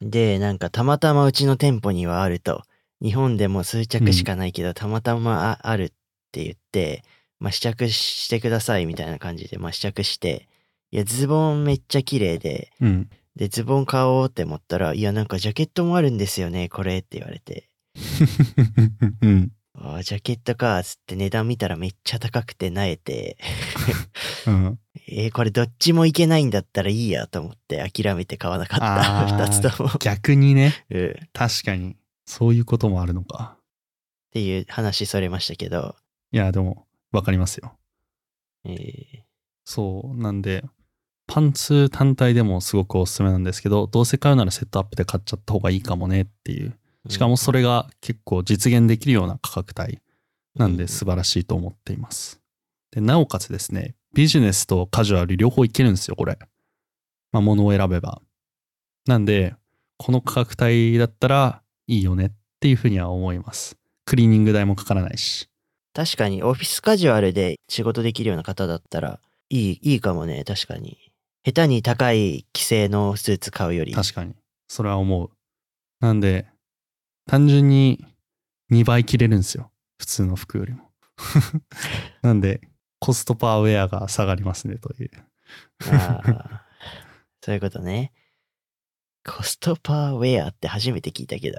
[0.00, 2.64] で、なんかたまたまうちの店舗にはあると。
[3.02, 5.88] 日本でも数着しかないけど、たまたまああるっ
[6.32, 7.04] て言って、
[7.38, 10.48] まあ、試着してくださいみたいな感じで、まあ、試着して、
[10.90, 13.10] いや、ズボンめっちゃ綺麗で、うん。
[13.36, 17.68] で、ズボン買おうって思ったら、いや、なんかジャケットもあるんですよね、これって言われて。
[19.22, 19.52] うん。
[19.74, 23.36] あージャケットか、つって値段見たらめっちゃ高くて萎えて、
[24.46, 24.78] うん。
[25.08, 29.34] えーこれどっちもいけないんだったらいいやと思って諦めて買わなかあった。
[29.36, 29.90] ー二つとも。
[29.98, 31.06] 逆にね、うん。
[31.10, 33.58] っ確かに、そういうこともあるのか。
[34.32, 35.96] ていう話それましたけど、
[36.32, 37.76] いや、でも、わかりますよ。
[38.64, 39.26] えー
[39.68, 40.16] そう。
[40.16, 40.64] なんで、
[41.26, 46.78] パンツ単体でもすごくおすすめなんですけど、どうせ買うならセットアップで買っちゃった方がいいかもねっていう。
[47.08, 49.98] しかもそれが結構実現できるような価格帯
[50.56, 52.40] なんで素晴らしいと思っています。
[52.90, 56.38] で、なおかつですね、ビジネスとカジュアル両方いけるんですよ、これ。
[57.32, 58.22] まあ、物を選べば。
[59.06, 59.54] なんで、
[59.98, 63.76] この価格帯だったらいいよねっていうふうには思います。
[64.06, 65.48] クリーニング代もかからないし。
[65.92, 70.98] 確かにオフィスカジュアルで仕事できるような方だったら、いい、いいかもね、確かに。
[71.44, 73.92] 下手に高い規制のスーツ買うより。
[73.92, 74.34] 確かに。
[74.68, 75.30] それは思う。
[76.00, 76.46] なんで、
[77.26, 78.04] 単純に
[78.70, 79.70] 2倍着れるんですよ。
[79.98, 80.90] 普通の服よりも。
[82.22, 82.60] なんで、
[82.98, 85.10] コストパーウェアが下がりますねという。
[87.42, 88.12] そういうことね。
[89.24, 91.58] コストパーウェアって初めて聞いたけど。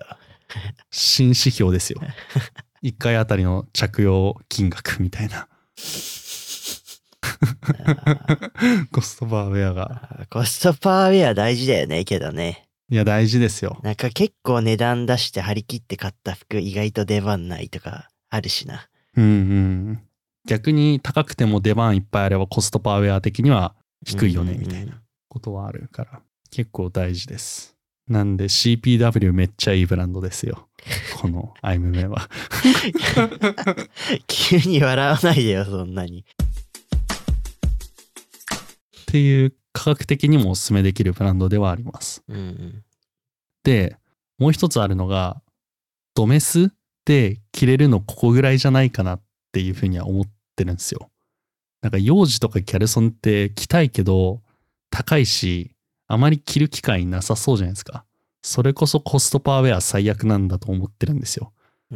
[0.92, 2.02] 新指標ですよ。
[2.84, 5.50] 1回あたりの着用金額みたいな。
[8.92, 10.28] コストパーウェアが。
[10.30, 12.67] コストパーウェア大事だよね、けどね。
[12.90, 13.80] いや、大事ですよ。
[13.84, 18.88] なんか結構値段出して張り切って買った服意外と出番ないとかあるしな。
[19.18, 20.04] うんうん。
[20.48, 26.22] 逆に高くても出番いっぱいあればコストパーウェア的には低いよね、みたいなことはあるから。
[26.50, 27.76] 結構大事です。
[28.08, 30.70] なんで CPW めっちゃいいブランドですよ。
[31.20, 32.30] このアイムメは。
[34.28, 36.24] 急に笑わないでよ、そんなに。
[39.02, 42.24] っていう価格的にもおすすめできるブランドではあります。
[42.28, 42.84] うんうん。
[43.64, 43.96] で、
[44.40, 45.40] もう一つあるのが、
[46.16, 46.72] ドメス
[47.06, 51.12] で着れるのここぐらいじゃないかなっていうふうには思ってるんですよ。
[51.84, 54.42] なんか幼児とかギャルソンって着たいけど
[54.90, 55.76] 高いし、
[56.08, 58.04] あまり着る機会なさそうじゃないですか。
[58.42, 61.54] それこそコストパーウェア最悪なんだと思ってるんですよ。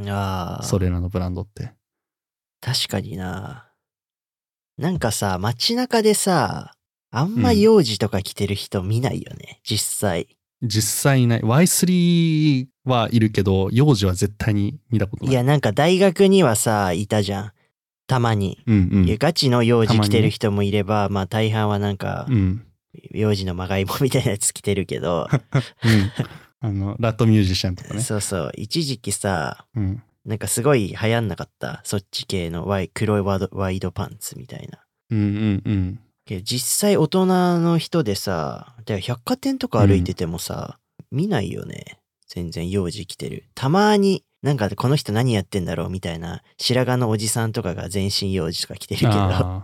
[0.07, 0.63] ああ。
[0.63, 1.73] それらのブランドって。
[2.61, 3.71] 確かにな。
[4.77, 6.75] なんかさ、街中でさ、
[7.11, 10.27] あんま幼児とか着てる人見ないよね、実際。
[10.61, 11.41] 実際いない。
[11.41, 15.33] Y3 はいるけど、幼児は絶対に見たことない。
[15.33, 17.51] いや、なんか大学にはさ、いたじゃん。
[18.07, 18.59] たまに。
[18.67, 19.05] うんうん。
[19.05, 22.65] いや、ガチの幼児着てる人もいれば、まあ大半はなんかう、ん。
[23.11, 25.27] 幼児のまがいもみたいなやつ着てるけど、
[25.83, 26.11] うん。
[26.59, 28.01] あの、ラットミュージシャンとかね。
[28.01, 30.03] そうそう、一時期さ、うん。
[30.25, 31.81] なんかすごい流行んなかった？
[31.83, 34.79] そっち系のワイ黒いワードワイドパンツみたいな。
[35.09, 35.99] うんうんうん。
[36.39, 37.25] 実際大人
[37.59, 40.79] の人でさ、で百貨店とか歩いててもさ、
[41.11, 41.99] 見ないよね。
[42.27, 43.43] 全然幼児着てる。
[43.53, 49.63] たまに、なんかこの人何やってんだろうみたいな白髪のおじさんとかが全身幼児とか着てるけど。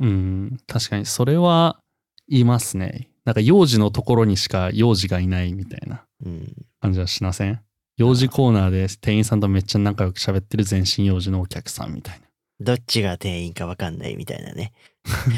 [0.00, 0.58] うん。
[0.66, 1.78] 確かに、それは
[2.26, 3.10] いますね。
[3.24, 6.52] なんか幼児のところにしか幼児がいないみたいなうん。
[6.80, 7.60] 感じはしません？
[7.98, 12.20] 幼児コーナーで店員さんとめっちゃ仲良く喋ってる全身幼児のお客さんみたい
[12.60, 14.72] どっちが店員かわかんないみたいなね。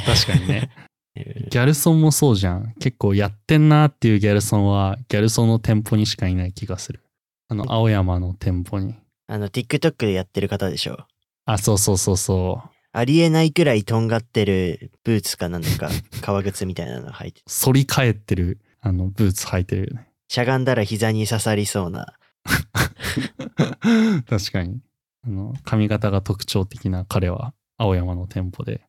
[0.07, 0.15] な。
[0.15, 0.71] 確かにね。
[0.77, 2.73] うんギャルソンもそうじゃん。
[2.79, 7.03] 結構やってんなっていうギャルソンは、ギャルソンの店舗にしかいない気がする。
[7.49, 8.95] あの、青山の店舗に。
[9.27, 10.99] あの、TikTok でやってる方でしょ？
[11.47, 15.91] あ、そうそうそうそありえないくらいとんがってるブーツかなんだか、
[16.23, 17.41] 革靴みたいなの履いて。
[17.41, 17.45] う。
[17.65, 20.09] 反り返ってる、あの、ブーツ履いてるよね。
[20.29, 22.15] しゃがんだら膝に刺さりそうな。
[24.29, 24.81] 確かに。
[25.27, 28.83] あの髪型が特徴的な彼は青山の店舗で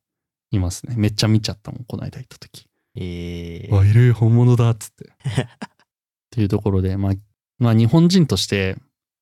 [0.51, 0.95] いますね。
[0.97, 2.67] めっちゃ見ちゃったもん、この間行った時。
[2.95, 5.05] えー、わ、いる本物だっつって。
[5.05, 5.11] っ
[6.31, 7.13] ていうところで、まあ、
[7.59, 8.77] まあ日本人として、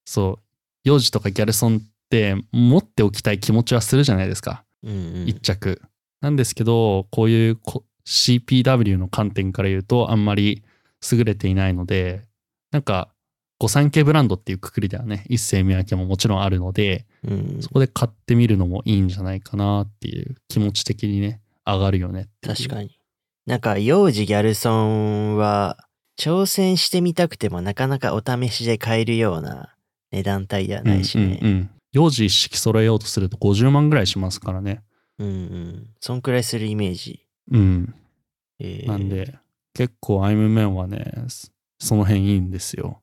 [0.05, 0.43] そう、
[0.83, 4.63] 幼児とかギャルソンって持っておきたい気持ちはするじゃないですか。
[4.83, 5.81] うんうん一着。
[6.21, 10.63] なんですけど、こういうこ CPW の観点から言うとあんまり
[11.11, 12.25] 優れていないので、
[12.71, 13.09] なんか、
[13.59, 22.97] 御三家ブランドっていうくくりではね、一世三宅ももちろんあるので、うんそこで買ってみるのもいいんじゃないかなっていう気持ち的にね、上がるよね確かに。
[23.45, 25.77] なんか、幼児ギャルソンは、
[26.17, 29.73] 挑戦してみたくてもなかなかお試しで買えるような
[30.11, 31.39] 値段帯ではないしね。
[31.41, 34.83] うんうんうん幼児一式揃えようとすると50万ぐらいしますからね。
[35.17, 35.89] うんうん。
[35.99, 37.25] そんくらいするイメージ。
[37.51, 37.95] うん。
[38.59, 39.39] えーなんで、
[39.73, 43.01] 結構アイムメンはね、そその辺いいんですよ。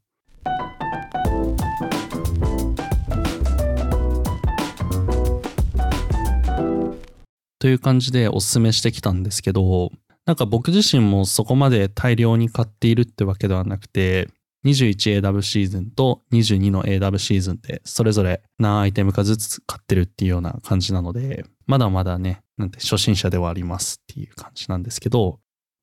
[7.58, 9.90] という感じでおすすめしてきたんですけど、
[10.24, 14.28] なんか僕自身もそこまで大量に買っているってわけではなくて、
[14.64, 25.40] 21AW シーズンと22の AW シーズンでそれぞれ何アイテムかずつ買ってるっていうような感じなので、まだまだね、なんて初心者ではありますっていう感じなんですけど、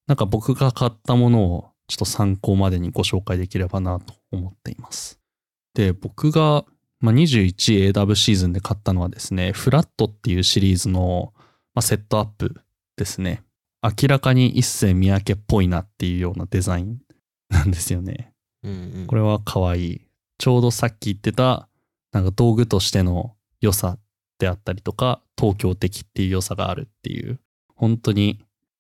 [0.08, 5.20] なんか僕が買ったものをちょっと参考までにご紹介できればなと思っています。
[5.74, 6.66] で、僕が、
[7.00, 11.34] まあ、21AW シーズンで買ったのはですね、フラットっていうシリーズの、
[11.74, 12.62] まあ、セットアップ
[12.96, 13.44] ですね。
[13.84, 17.00] 明らかに一世三宅っぽいなっていうようなデザイン
[17.50, 18.32] なんですよね。
[18.64, 20.02] うんうん、これは可愛い。
[20.38, 21.68] ちょうどさっき言ってた、
[22.14, 23.98] なんか道具としての良さ
[24.40, 27.40] であったりとか、東京的っていう良さがあるっていう、
[27.76, 28.40] 本当に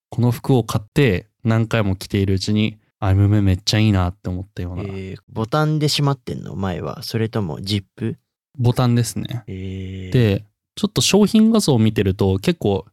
[0.10, 6.56] この服を買って何回も着ているうちに、アイムメめっちゃいいなって思ったような、えーボタンで閉まってんの？
[6.56, 7.04] 前は。
[7.04, 8.18] それともジップ？
[8.58, 9.44] ボタンですね。
[9.48, 12.86] えー、で、ちょっと商品画像を見てると結構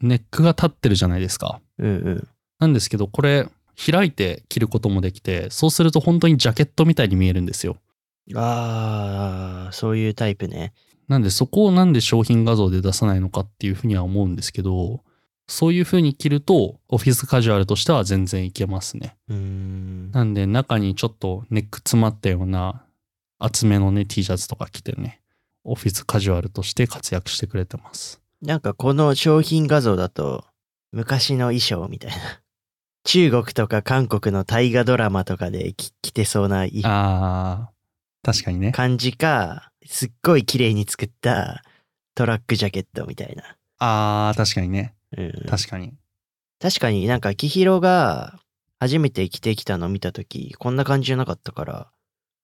[0.00, 1.60] ネックが立ってるじゃないですか。
[1.78, 2.28] うんうん。
[2.58, 7.76] なんですけど、これ開いて着ることもできて、そうすると本当にジャケットみたいに見えるんですよ。
[8.34, 10.72] ああ、そういうタイプね。
[11.08, 15.02] なんでそこをなんで商品画像で出さないのかっていうふうには思うんですけど、
[15.48, 19.16] そういうふうに着るとオフィスカジュアルとしては全然いけますね。
[19.34, 20.10] ん。
[20.12, 22.84] なんで中にちょっとネック詰まったような
[23.38, 25.22] 厚めのね T シャツとか着てね、
[25.64, 28.20] オフィスカジュアルとして活躍してくれてます。
[28.42, 30.44] なんかこの商品画像だと、
[30.92, 32.16] 昔の衣装みたいな。
[33.04, 38.72] 中国とか韓国の大河ドラマとかで着着てそうないあー、確かにね。
[38.72, 41.62] 感じか、すっごい綺麗に作った
[42.14, 43.56] トラックジャケットみたいな。
[43.78, 44.94] あー、確かにね。
[45.16, 45.94] うん、確かに。
[46.60, 48.40] 確かになんかキヒロが
[48.80, 51.90] 初めて着てきたの見たとき、こんな感じじゃなかったから、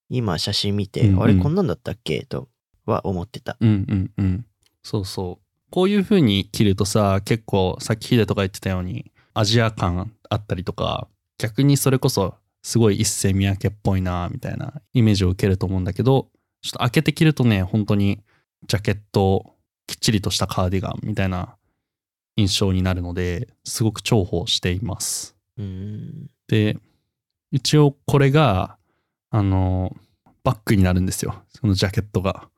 [0.09, 2.24] 今写真見て、うんうんあれこんなんだったっけ？
[2.24, 2.48] と
[2.87, 3.57] は思ってた。
[3.61, 4.46] うんうんうん。
[4.83, 5.44] そうそう。
[5.70, 16.29] こういう風に着るとさ、結構さっきヒデとか言ってたように、アジア感あったりとか、逆にそれこそすごい一世三宅っぽいな、みたいなイメージを受けると思うんだけど、
[16.62, 18.20] ちょっと開けて着るとね、本当に
[18.68, 19.55] ジャケット、
[19.87, 21.57] きっちりとしたカーディガンみたいな
[22.37, 25.37] 印象になるので、すごく重宝しています。
[26.49, 26.79] で、
[27.51, 28.77] 一応これが、
[29.31, 29.97] あの、
[30.42, 31.42] バッグになるんですよ。
[31.49, 32.49] そのジャケットが。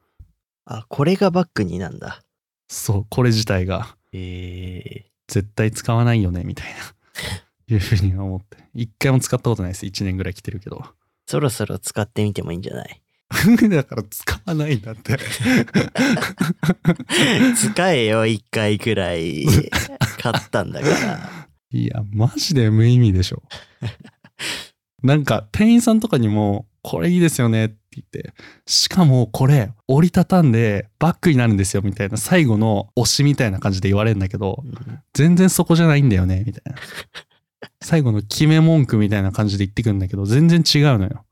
[0.65, 2.23] あ、これがバッグになんだ。
[2.69, 3.97] そう、これ自体が。
[4.12, 6.79] え絶対使わないよねみたいな
[7.69, 10.85] いうふうに思って一回も使ったことないです1年ぐらい来てるけどー、
[11.27, 13.03] そろそろ使ってみてもいいんじゃない？
[13.69, 15.19] だから使わないんだって。
[17.57, 19.45] 使えよ、一回くらい。
[20.21, 21.47] 買ったんだから。
[21.71, 23.43] いやマジで無意味でしょ。
[25.03, 28.33] なんか店員さんとかにもこれいいですよねって言って
[28.67, 35.01] しかもこれ折りたたんでバッグになるんですよみたいな最後の推しみたいな感じで言われるんだけどうん。
[35.12, 36.79] 全然そこじゃないんだよねみたいな。
[37.83, 41.25] 最後の決め文句みたいな感じで言ってくるんだけど全然違うのよ。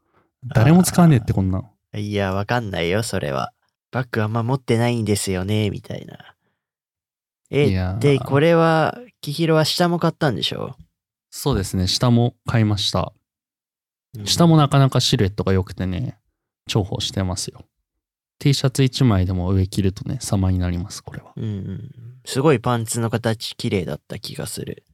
[0.47, 3.53] 誰も使わねえってこんなのいや、わかんないよ、それは。
[3.91, 6.35] バッグあんま持ってないんですよね、みたいな。
[7.51, 10.77] え、いやーで、これは、キヒロは下も買ったんでしょ？
[11.31, 13.13] そうですね下も買いました
[14.17, 16.17] うん下もなかなかシルエットが良くてね
[16.69, 17.65] 重宝してますよ
[18.39, 21.91] T シャツ1枚でも上着るとね様になりますこれはうんうん。
[22.25, 24.85] すごいパンツの形綺麗だった気がする。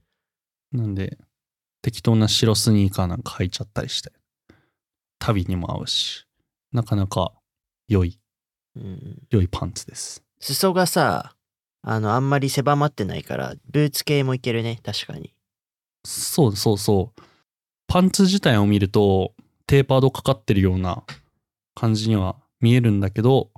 [0.72, 1.18] なんで
[1.82, 4.10] 適当な白スニーカーなんか履いちゃったりして
[5.18, 6.24] 旅にも合うし
[6.72, 7.32] なかなか
[7.88, 8.18] 良い
[8.76, 11.34] うん、良いパンツです裾がさ、
[11.82, 15.34] あの、あんまり狭まってないから、ブーツ系もいけるね、確かに。
[16.04, 17.22] そうそうそう
[17.86, 19.34] パンツ自体を見ると
[19.66, 21.02] テーパードかかってるような
[21.74, 23.50] 感じには見えるんだけど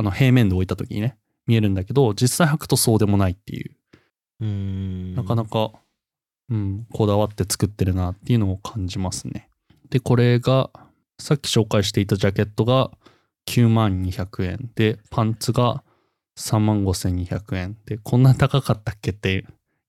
[0.00, 3.72] あの平面で置いた時にね、見えるんだけど、実際履くとそうでもないっていう、
[4.40, 5.14] うーん。
[5.14, 5.72] なかなか、
[6.48, 9.50] うん、こだわって作ってるなっていうのを感じますね。
[9.90, 10.70] で、これが、
[11.20, 12.90] さっき紹介していたジャケットが
[13.48, 15.84] 9万200円で、パンツが
[16.38, 19.44] 3万5200円で、こんな高かったっけって、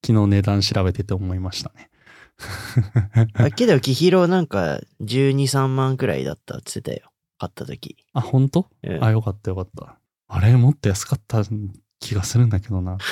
[0.06, 1.90] 昨日値段調べてて思いましたね。
[3.34, 3.68] あけ？
[3.68, 7.12] ど、キヒロなんか12、3万くらいだったって言ってたよ。
[7.38, 7.98] 買った時。
[8.14, 8.68] あ、本当？
[8.84, 9.98] うんあ、よかったよかった。
[10.28, 11.44] あれ、もっと安かった
[12.00, 12.98] 気がするんだけどな。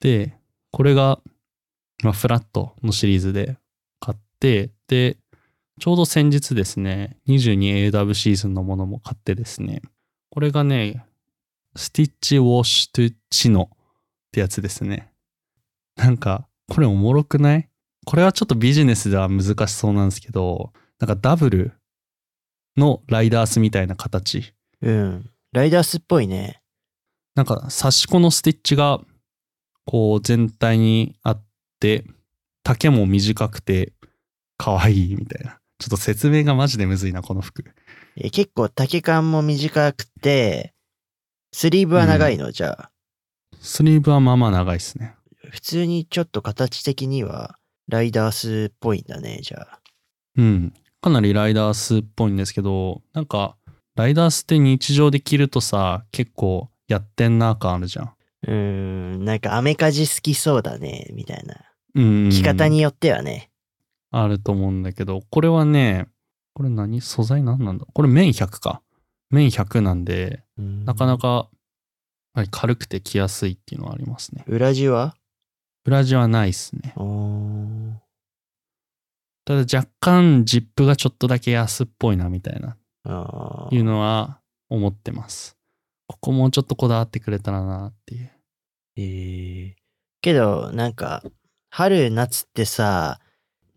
[0.00, 0.38] で、
[0.70, 1.20] これが、
[2.02, 3.58] まあ、フラットのシリーズで
[4.00, 5.18] 買って、で、
[5.78, 9.82] ちょうど先日ですね、22AW シーズンのものも買ってですね、
[10.30, 11.04] これがね、
[11.76, 13.76] スティッチウォッシュトゥチノっ
[14.32, 15.12] てやつですね。
[15.96, 17.68] なんか、これおもろくない？
[18.04, 21.72] これはちょっとビジネスでは難しそうなんですけど、なんかダブル
[22.76, 24.52] のライダースみたいな形。
[24.80, 25.30] うん。
[25.52, 26.62] ライダースっぽいね。
[27.34, 29.00] なんか差し子のスティッチが
[29.84, 31.46] こう全体にあっ
[31.80, 32.04] て、
[32.64, 33.92] 丈も短くて
[34.56, 35.57] 可愛いみたいな。
[35.78, 37.64] ちょっと説明がマジでむずいな、この服。
[38.16, 40.74] え結構丈感も短くて、
[41.52, 42.90] スリーブは長いの、じゃあ。
[43.60, 45.14] スリーブはまあまあ長いですね。
[45.50, 47.56] 普通にちょっと形的には
[47.88, 49.80] ライダースっぽいんだね、じゃあ。
[50.36, 50.74] うん。
[51.00, 53.56] かなりライダースっぽいんですけど、なんか、
[53.94, 58.12] ライダースって日常で着るとさ、結構やってんな感あるじゃん。
[58.46, 61.56] うーん、なんかアメカジ好きそうだね、みたいな。
[61.94, 62.30] うん。
[62.30, 63.50] 着方によってはね。
[64.10, 66.08] あると思うんだけど、これはね、
[66.54, 67.00] これ何？
[67.00, 67.86] 素材何なんだ？
[67.92, 68.82] これ綿100か。
[69.30, 71.20] 綿100なんで、なかなか。
[71.20, 71.50] か
[72.34, 74.44] はい軽くて着やすいっていうのはありますね。
[74.46, 75.16] 裏地は？
[75.84, 76.94] 裏地はないっすね。
[79.44, 82.76] ただ若干ジップがちょっとだけ安っぽいなみたいな、
[83.72, 84.38] いうのは
[84.68, 85.56] 思ってます。
[86.06, 88.30] ここもうちょっとこだわってくれたらなっていう。
[88.96, 89.78] えー
[90.20, 91.22] けど、なんか、
[91.70, 93.20] 春、夏ってさ、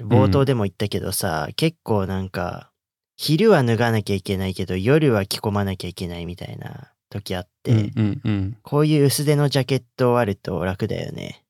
[0.04, 2.72] 冒頭でも言ったけどさ、結構なんか、
[3.18, 8.58] 昼は脱がなきゃいけないけど、夜は着込まなきゃいけないみたいな時あって、うんうんうん。
[8.64, 11.44] こういう薄手のジャケットあると楽だよね。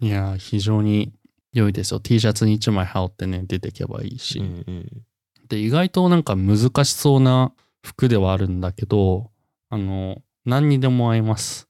[0.00, 1.12] いやー、非常に
[1.52, 2.00] 良いですよ。
[2.00, 4.38] T シャツに1枚羽織ってね、出てけばいいし。
[4.38, 5.04] うんうん。
[5.48, 7.52] で、意外となんか難しそうな
[7.82, 9.30] 服ではあるんだけど、
[9.70, 11.68] あの、何にでも合います。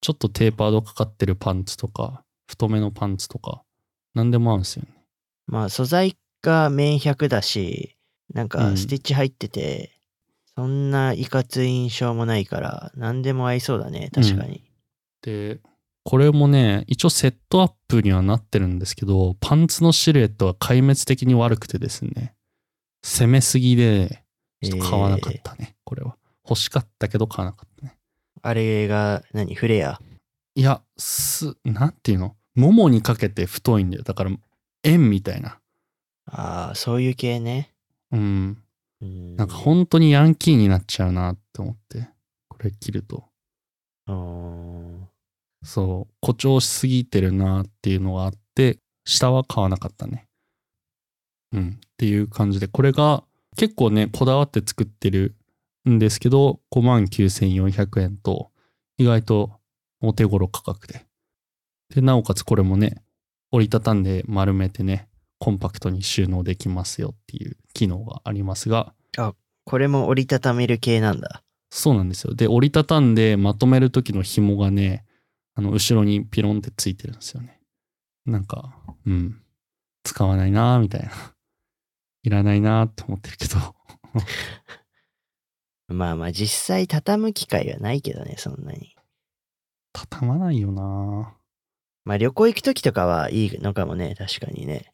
[0.00, 3.62] ちょっとテーパードかかってるパンツとか、太めのパンツとか、
[4.14, 4.99] 何でも合うんですよね。
[5.50, 7.96] まあ、素材が綿100だし、
[8.32, 9.90] なんうんかスティッチ入ってて、
[10.54, 14.62] そんないかつい印象もないから、何でも合いそうだね、確かに。
[15.22, 15.58] で、
[16.04, 22.34] これもね、一応セットアップにはなってるんですけど、パンツのシルエットは壊滅的に悪くてですね、
[23.04, 24.22] 攻めすぎで、
[24.62, 26.16] ちょっと買わなかったね、これは。
[26.48, 27.96] 欲しかったけど買わなかったね。
[28.42, 30.00] あれが何、フレア？
[30.54, 32.36] いや、す、なんていうの？
[32.54, 34.02] ももにかけて太いんだよ。
[34.02, 34.30] だから、
[34.82, 35.58] 円みたいな。
[36.26, 37.72] ああ、そういう系ね。
[38.12, 38.62] うん。
[39.00, 42.08] うんなんか本当にヤンキーになっちゃうなって思って。
[42.48, 43.30] これ着ると。
[45.62, 50.26] そう、誇張しすぎてるなっていうのがあって、下は買わなかったね。
[51.52, 51.80] うん。
[51.84, 53.24] っていう感じで、これが
[53.56, 55.34] 結構ね、こだわって作ってる
[55.88, 58.50] んですけど、59,400円と、
[58.96, 59.50] 意外と
[60.00, 61.06] お手頃価格で。
[61.94, 63.02] で、なおかつこれもね、
[63.52, 68.94] 折りたたんで丸めてね、コンパクトに収納できますよっていう機能がありますが、
[69.64, 71.42] これも折りたためる系なんだ。
[71.70, 72.34] そうなんですよ。
[72.34, 75.04] で、折りたたんでまとめる時の紐がね、
[75.54, 77.60] あの、後ろにピロンってついてるんですよね。
[78.26, 78.74] なんか、
[79.06, 79.40] うん。
[80.04, 81.10] 使わないなーみたいな。
[82.22, 83.76] いらないなーって思ってるけど。
[85.94, 88.96] まあまあ実際畳む機会はないけどね、そんなに。
[89.92, 91.36] 畳まないよな
[92.04, 94.92] まあ旅行行く時とかはいいのかもね、確かにね。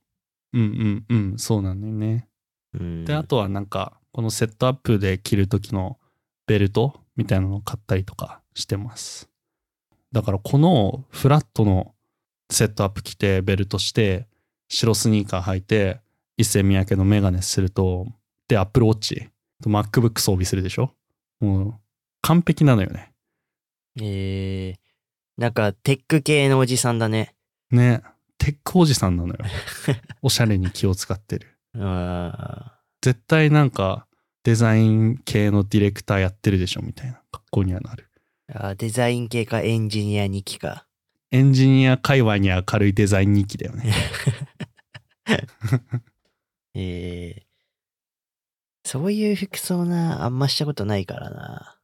[0.54, 2.28] ーうんうんうん、そうなんだよね。
[2.74, 3.04] うん。
[3.04, 5.98] で、あとはなんか、このセットアップで着る時の
[6.46, 9.28] ベルトみたいなのを買ったりとかしてます。
[10.12, 11.94] だからこのフラットの
[12.50, 14.26] セットアップ着てベルトして
[14.68, 16.00] 白スニーカー履いて
[16.38, 18.06] 一世三宅のメガネすると
[18.48, 19.28] でアップルウォッチ
[19.62, 20.94] と MacBook 装備するでしょ？
[21.40, 21.74] もう
[22.22, 23.12] 完璧なのよね。
[24.00, 24.78] えー、
[25.36, 27.34] なんかテック系のおじさんだね。
[27.70, 28.02] ね。
[28.38, 29.36] テックおじさんなのよ。
[30.22, 31.58] おしゃれに気を使ってる。
[31.78, 34.06] あ絶対なんか
[34.44, 38.08] デザイン系のディレクターやってるでしょみたいな格好にはなる。
[38.48, 40.86] ーあー、デザイン系かエンジニア2期か。
[41.30, 43.92] エンジニア界隈には軽いデザイン日記だよね。
[46.74, 47.42] えー、
[48.88, 51.78] そういう服装な、あんましたことないからな。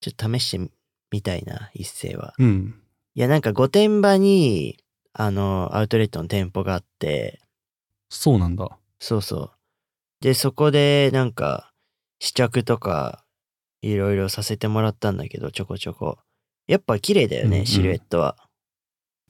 [0.00, 0.70] ちょっと試して
[1.12, 2.34] みみたいな、一斉は。
[2.38, 2.74] うん。
[3.14, 4.78] いや、なんか御殿場に、
[5.12, 7.40] あの、アウトレットの店舗があって、
[8.08, 8.78] そうなんだ。
[8.98, 9.50] そうそう。
[10.20, 11.72] で、そこで、なんか、
[12.18, 13.24] 試着とか、
[13.82, 16.18] いろいろさせてもらったんだけど、ちょこちょこ。
[16.66, 18.36] やっぱ綺麗だよね、うんうんシルエットは。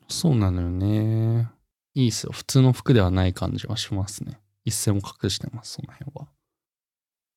[0.09, 1.49] そうなのよね。
[1.95, 2.33] いいっすよ。
[2.33, 4.39] 普通の服ではない感じはしますね。
[4.65, 6.29] 一斉も隠してます、その辺は。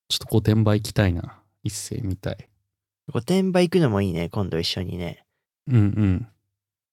[0.10, 1.42] ちょっと御殿場行きたいな。
[1.64, 2.50] 一斉みたい。
[3.14, 5.26] 御殿場行くのもいいね、今度一緒にね。
[5.68, 6.28] うんうん。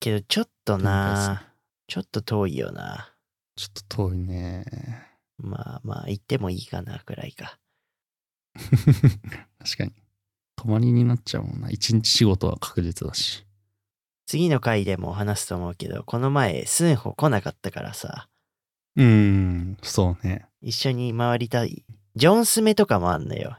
[0.01, 1.55] けど、ちょっとな、
[1.87, 3.15] ちょっと遠いよな。
[3.57, 4.65] ちょっと遠いね。
[5.39, 7.59] まあまあ、行ってもいいかな、くらいか。
[9.59, 9.93] 確かに。
[10.57, 11.71] 泊まりになっちゃうもんな。
[11.71, 13.47] 一日仕事は確実だし。
[14.27, 18.29] 次の回でも話すと思うけど、この前、スンホ来なかったからさ、
[18.97, 20.47] うーん、そうね。
[20.61, 21.85] 一緒に回りたい。
[22.15, 23.59] ジョンスメとかもあんのよ。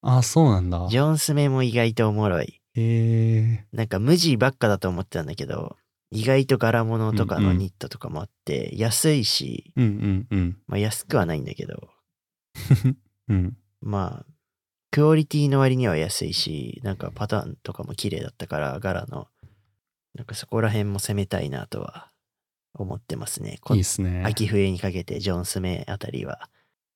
[0.00, 0.86] あ、そうなんだ。
[0.90, 2.60] ジョンスメも意外とおもろい。
[2.74, 5.76] へえなんか無地ばっかだと思ってたんだけど、
[6.10, 10.58] 意外と柄物とかのニットとかもあって、安いし、うんうんうん。
[10.66, 11.90] まあ安くはないんだけど、
[13.28, 13.56] うん。
[13.80, 14.32] まあ、
[14.90, 19.28] クオリティの割には安いし、なんかパターンとかも綺麗だったから、柄の。
[20.14, 22.10] なんかそこら辺も攻めたいなとは
[22.74, 23.58] 思ってますね。
[23.60, 24.24] こいいっすね。
[24.24, 26.48] 秋冬にかけてジョンスメあたりは。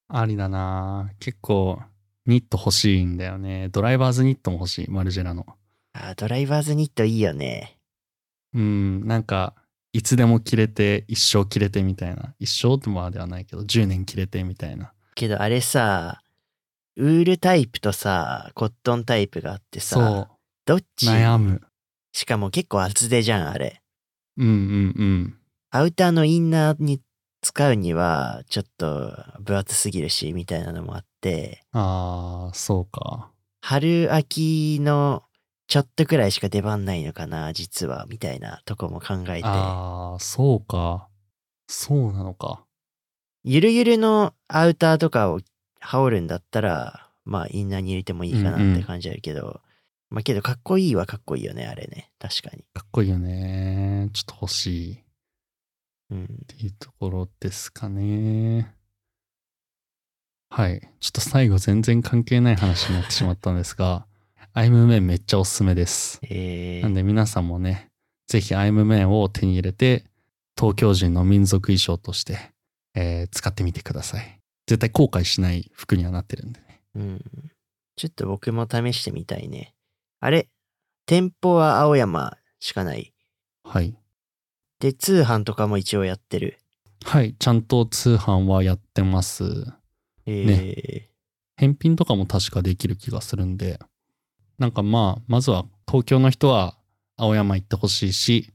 [0.09, 1.81] ありだな結構、
[2.27, 3.69] ニット欲しいんだよね。
[3.71, 4.91] ドライバーズニットも欲しい。
[4.91, 5.47] マルジェラの。
[5.95, 7.79] あードライバーズニットいいよね。
[8.55, 9.55] うん、なんか、
[9.93, 12.35] いつでも着れて、一生着れてみたいな。
[12.39, 14.93] 一生ってまではないけど、10年着れてみたいな。
[15.15, 16.23] けどあれさ、
[16.97, 20.29] ウールタイプとさ、コットンタイプがあってそさ、
[20.65, 21.09] どっう、ち？
[21.09, 21.63] 悩む。
[22.13, 23.83] しかも結構厚手じゃん、あれ。
[24.37, 24.55] うんうん
[24.97, 25.39] うん。
[25.71, 27.01] アウターのインナーに
[27.43, 33.31] 使うには、ちょっと分厚すぎるし、みたいなのもあって、ああ、そうか。
[33.61, 35.25] 春秋の
[35.67, 39.43] ちょっとくらいしか出番ないのかな、実は、みたいなとこも考えて。
[39.45, 41.09] ああ、そうか。
[41.67, 42.65] そうなのか。
[43.45, 45.41] ゆるゆるのアウターとかを
[45.81, 49.61] 羽織るんだったら、まあインナーに入れてもいいかなって感じあるけど、
[50.11, 52.13] まあけどかっこいいはかっこいいよね、あれね。
[52.21, 52.65] 確かに。
[52.75, 54.11] かっこいいよね。
[54.13, 55.05] ちょっと欲しい。
[56.13, 56.27] っうん。
[56.47, 58.75] ていうところですかね。
[60.51, 60.81] はい。
[61.01, 64.07] ちょっと最後全然関係ない話になってしまったんですが、
[64.53, 66.21] アイムメンめっちゃおすすめです。
[66.25, 67.91] えー、なんで皆さんもね、
[68.27, 70.05] ぜひアイムメンを手に入れて、
[70.59, 72.53] 東京人の民族衣装として、
[72.95, 74.41] えー使ってみてください。
[74.67, 76.83] 絶対後悔しない服にはなってるんでね。
[76.95, 77.25] うん。
[77.97, 79.75] ちょっと僕も試してみたいね。
[80.21, 80.49] あれ？
[81.07, 83.15] 店舗は青山しかない。
[83.65, 83.97] はい。
[84.83, 86.59] で、通販とかも一応やってる。
[87.05, 87.37] はい。
[87.39, 89.45] ちゃんと通販はやってます。
[90.27, 91.13] えー
[91.57, 93.79] 返品とかも確かできる気がするんで、
[94.59, 96.77] なんかまあ、まずは東京の人は
[97.17, 98.53] 青山行ってほしいし、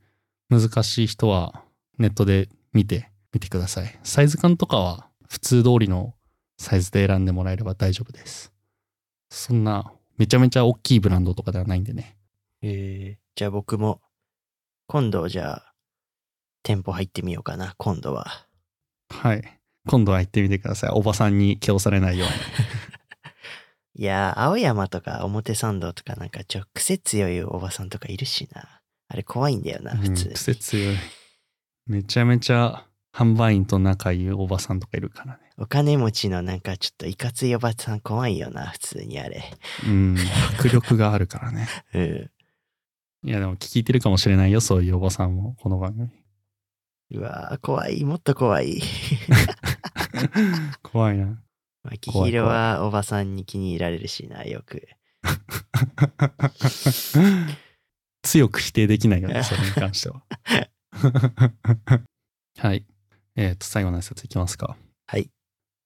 [0.49, 1.63] 難しい人は
[1.97, 3.99] ネットで見てみてください。
[4.03, 6.15] サイズ感とかは普通通りの
[6.57, 8.51] サイズで選んでもらえれば大丈夫です。
[9.29, 12.17] そんなめちゃめちゃ大きいブランドとかではないんでね。
[12.61, 14.01] えーじゃあ僕も、
[14.87, 15.66] 今度じゃあ、
[16.63, 18.47] 店舗入ってみようかな、今度は。
[19.09, 19.59] はい。
[19.87, 20.89] 今度は行ってみてください。
[20.91, 22.33] おばさんに気をされないように。
[24.03, 28.81] いやー、青山とか表参道とかなんかちょ、癖強いおばさんとかいるしな。
[29.07, 30.97] あれ怖いんだよな、普通うん、癖強い。
[31.87, 35.39] めちゃめちゃ販売員と仲いいおばさんとかいるからね。
[35.57, 39.43] お金持ちのなんかちょっといかついおばさん怖いよな、普通にあれ。
[39.87, 40.15] うん、
[40.59, 41.67] 迫力があるからね。
[41.93, 42.31] うん。
[43.23, 46.09] いやでも聞いてるかもしれないよ、そういうおばさんも、この番組。
[47.11, 48.81] うわー、怖い、もっと怖い。
[50.83, 51.41] 怖いな。
[51.83, 54.89] 秋怖い広はおばさんに気に入られるしな、よく。
[58.23, 60.21] 強く否定できないよね、 それに関しては。
[62.57, 62.85] はい。
[63.35, 64.75] えっ、と、最後の挨拶いきますか。
[65.05, 65.29] はい。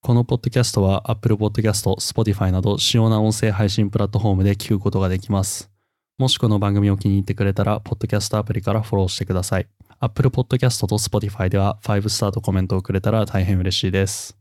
[0.02, 5.70] このポッドキャストは Apple Podcast、Spotify など主要な音声配信プラットフォームで聞くことができます。
[6.18, 9.68] もしこの番組を気に入ってくれたら、ポッドキャストアプリからフォローしてください。
[10.04, 14.36] Apple Podcast と Spotify では5スターとコメントをくれたら大変嬉しいです。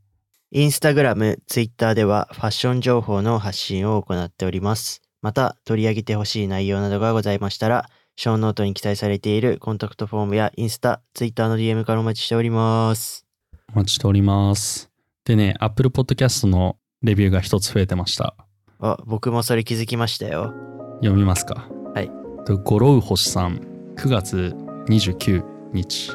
[0.53, 5.03] インスタグラム、ツイッターではファッション情報の発信を行っております。
[5.21, 13.27] また、取り上げてほしい内容などがございましたら、ショーノートに記載されているコンタクトフォームやインスタ、ツイッターの DM からお待ちしております。
[13.75, 14.91] お待ちしております。
[15.27, 18.35] でね、Apple Podcast のレビューが一つ増えてました。
[18.79, 20.55] あ、僕もそれ気づきましたよ。
[21.03, 21.69] 読みますか？
[21.95, 22.11] はい。
[22.47, 23.59] とゴロウ星さん、
[23.97, 24.57] 9月
[24.91, 26.11] 29日。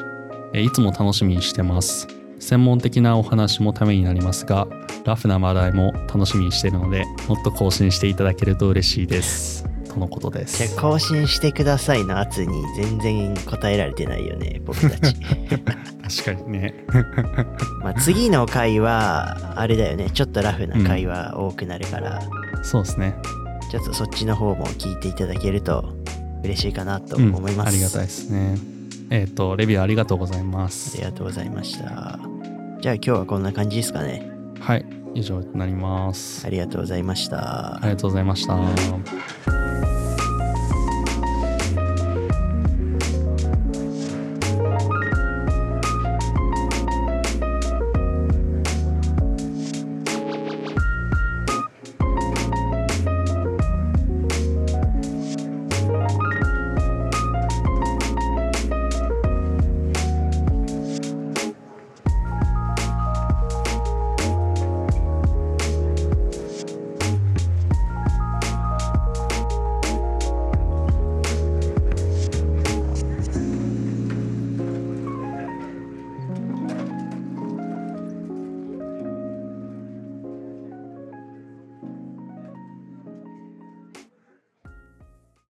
[0.52, 2.06] えいつも楽しみにしてます。
[2.38, 4.68] 専門的なお話もためになりますが
[5.06, 9.64] ラフな話題も楽しみにしているのでもっと更新していただけると嬉しいです。
[9.88, 10.76] とのことです。
[10.76, 12.62] あ更新してくださいの圧に。
[12.76, 15.16] 全然答えられてないよね、僕たち。
[16.22, 16.84] 確かにね。
[17.82, 22.20] まあ次の回は、あれだよね、ちょっとラフな回は多くなるから、
[22.62, 23.16] そうですね。
[23.70, 25.96] ちょっとそっちの方も聞いていただけると
[26.46, 27.68] 嬉しいかなとうん思います。
[27.68, 28.56] ありがたいですね
[29.10, 32.18] えっ、とレビューありがとうございまあすりがとうございました。
[32.80, 34.28] じゃあ今日はこんな感じですかね。
[34.60, 34.84] はい
[35.14, 37.80] 以上となりますありがとうございましたあ。
[37.84, 39.65] りがとうございました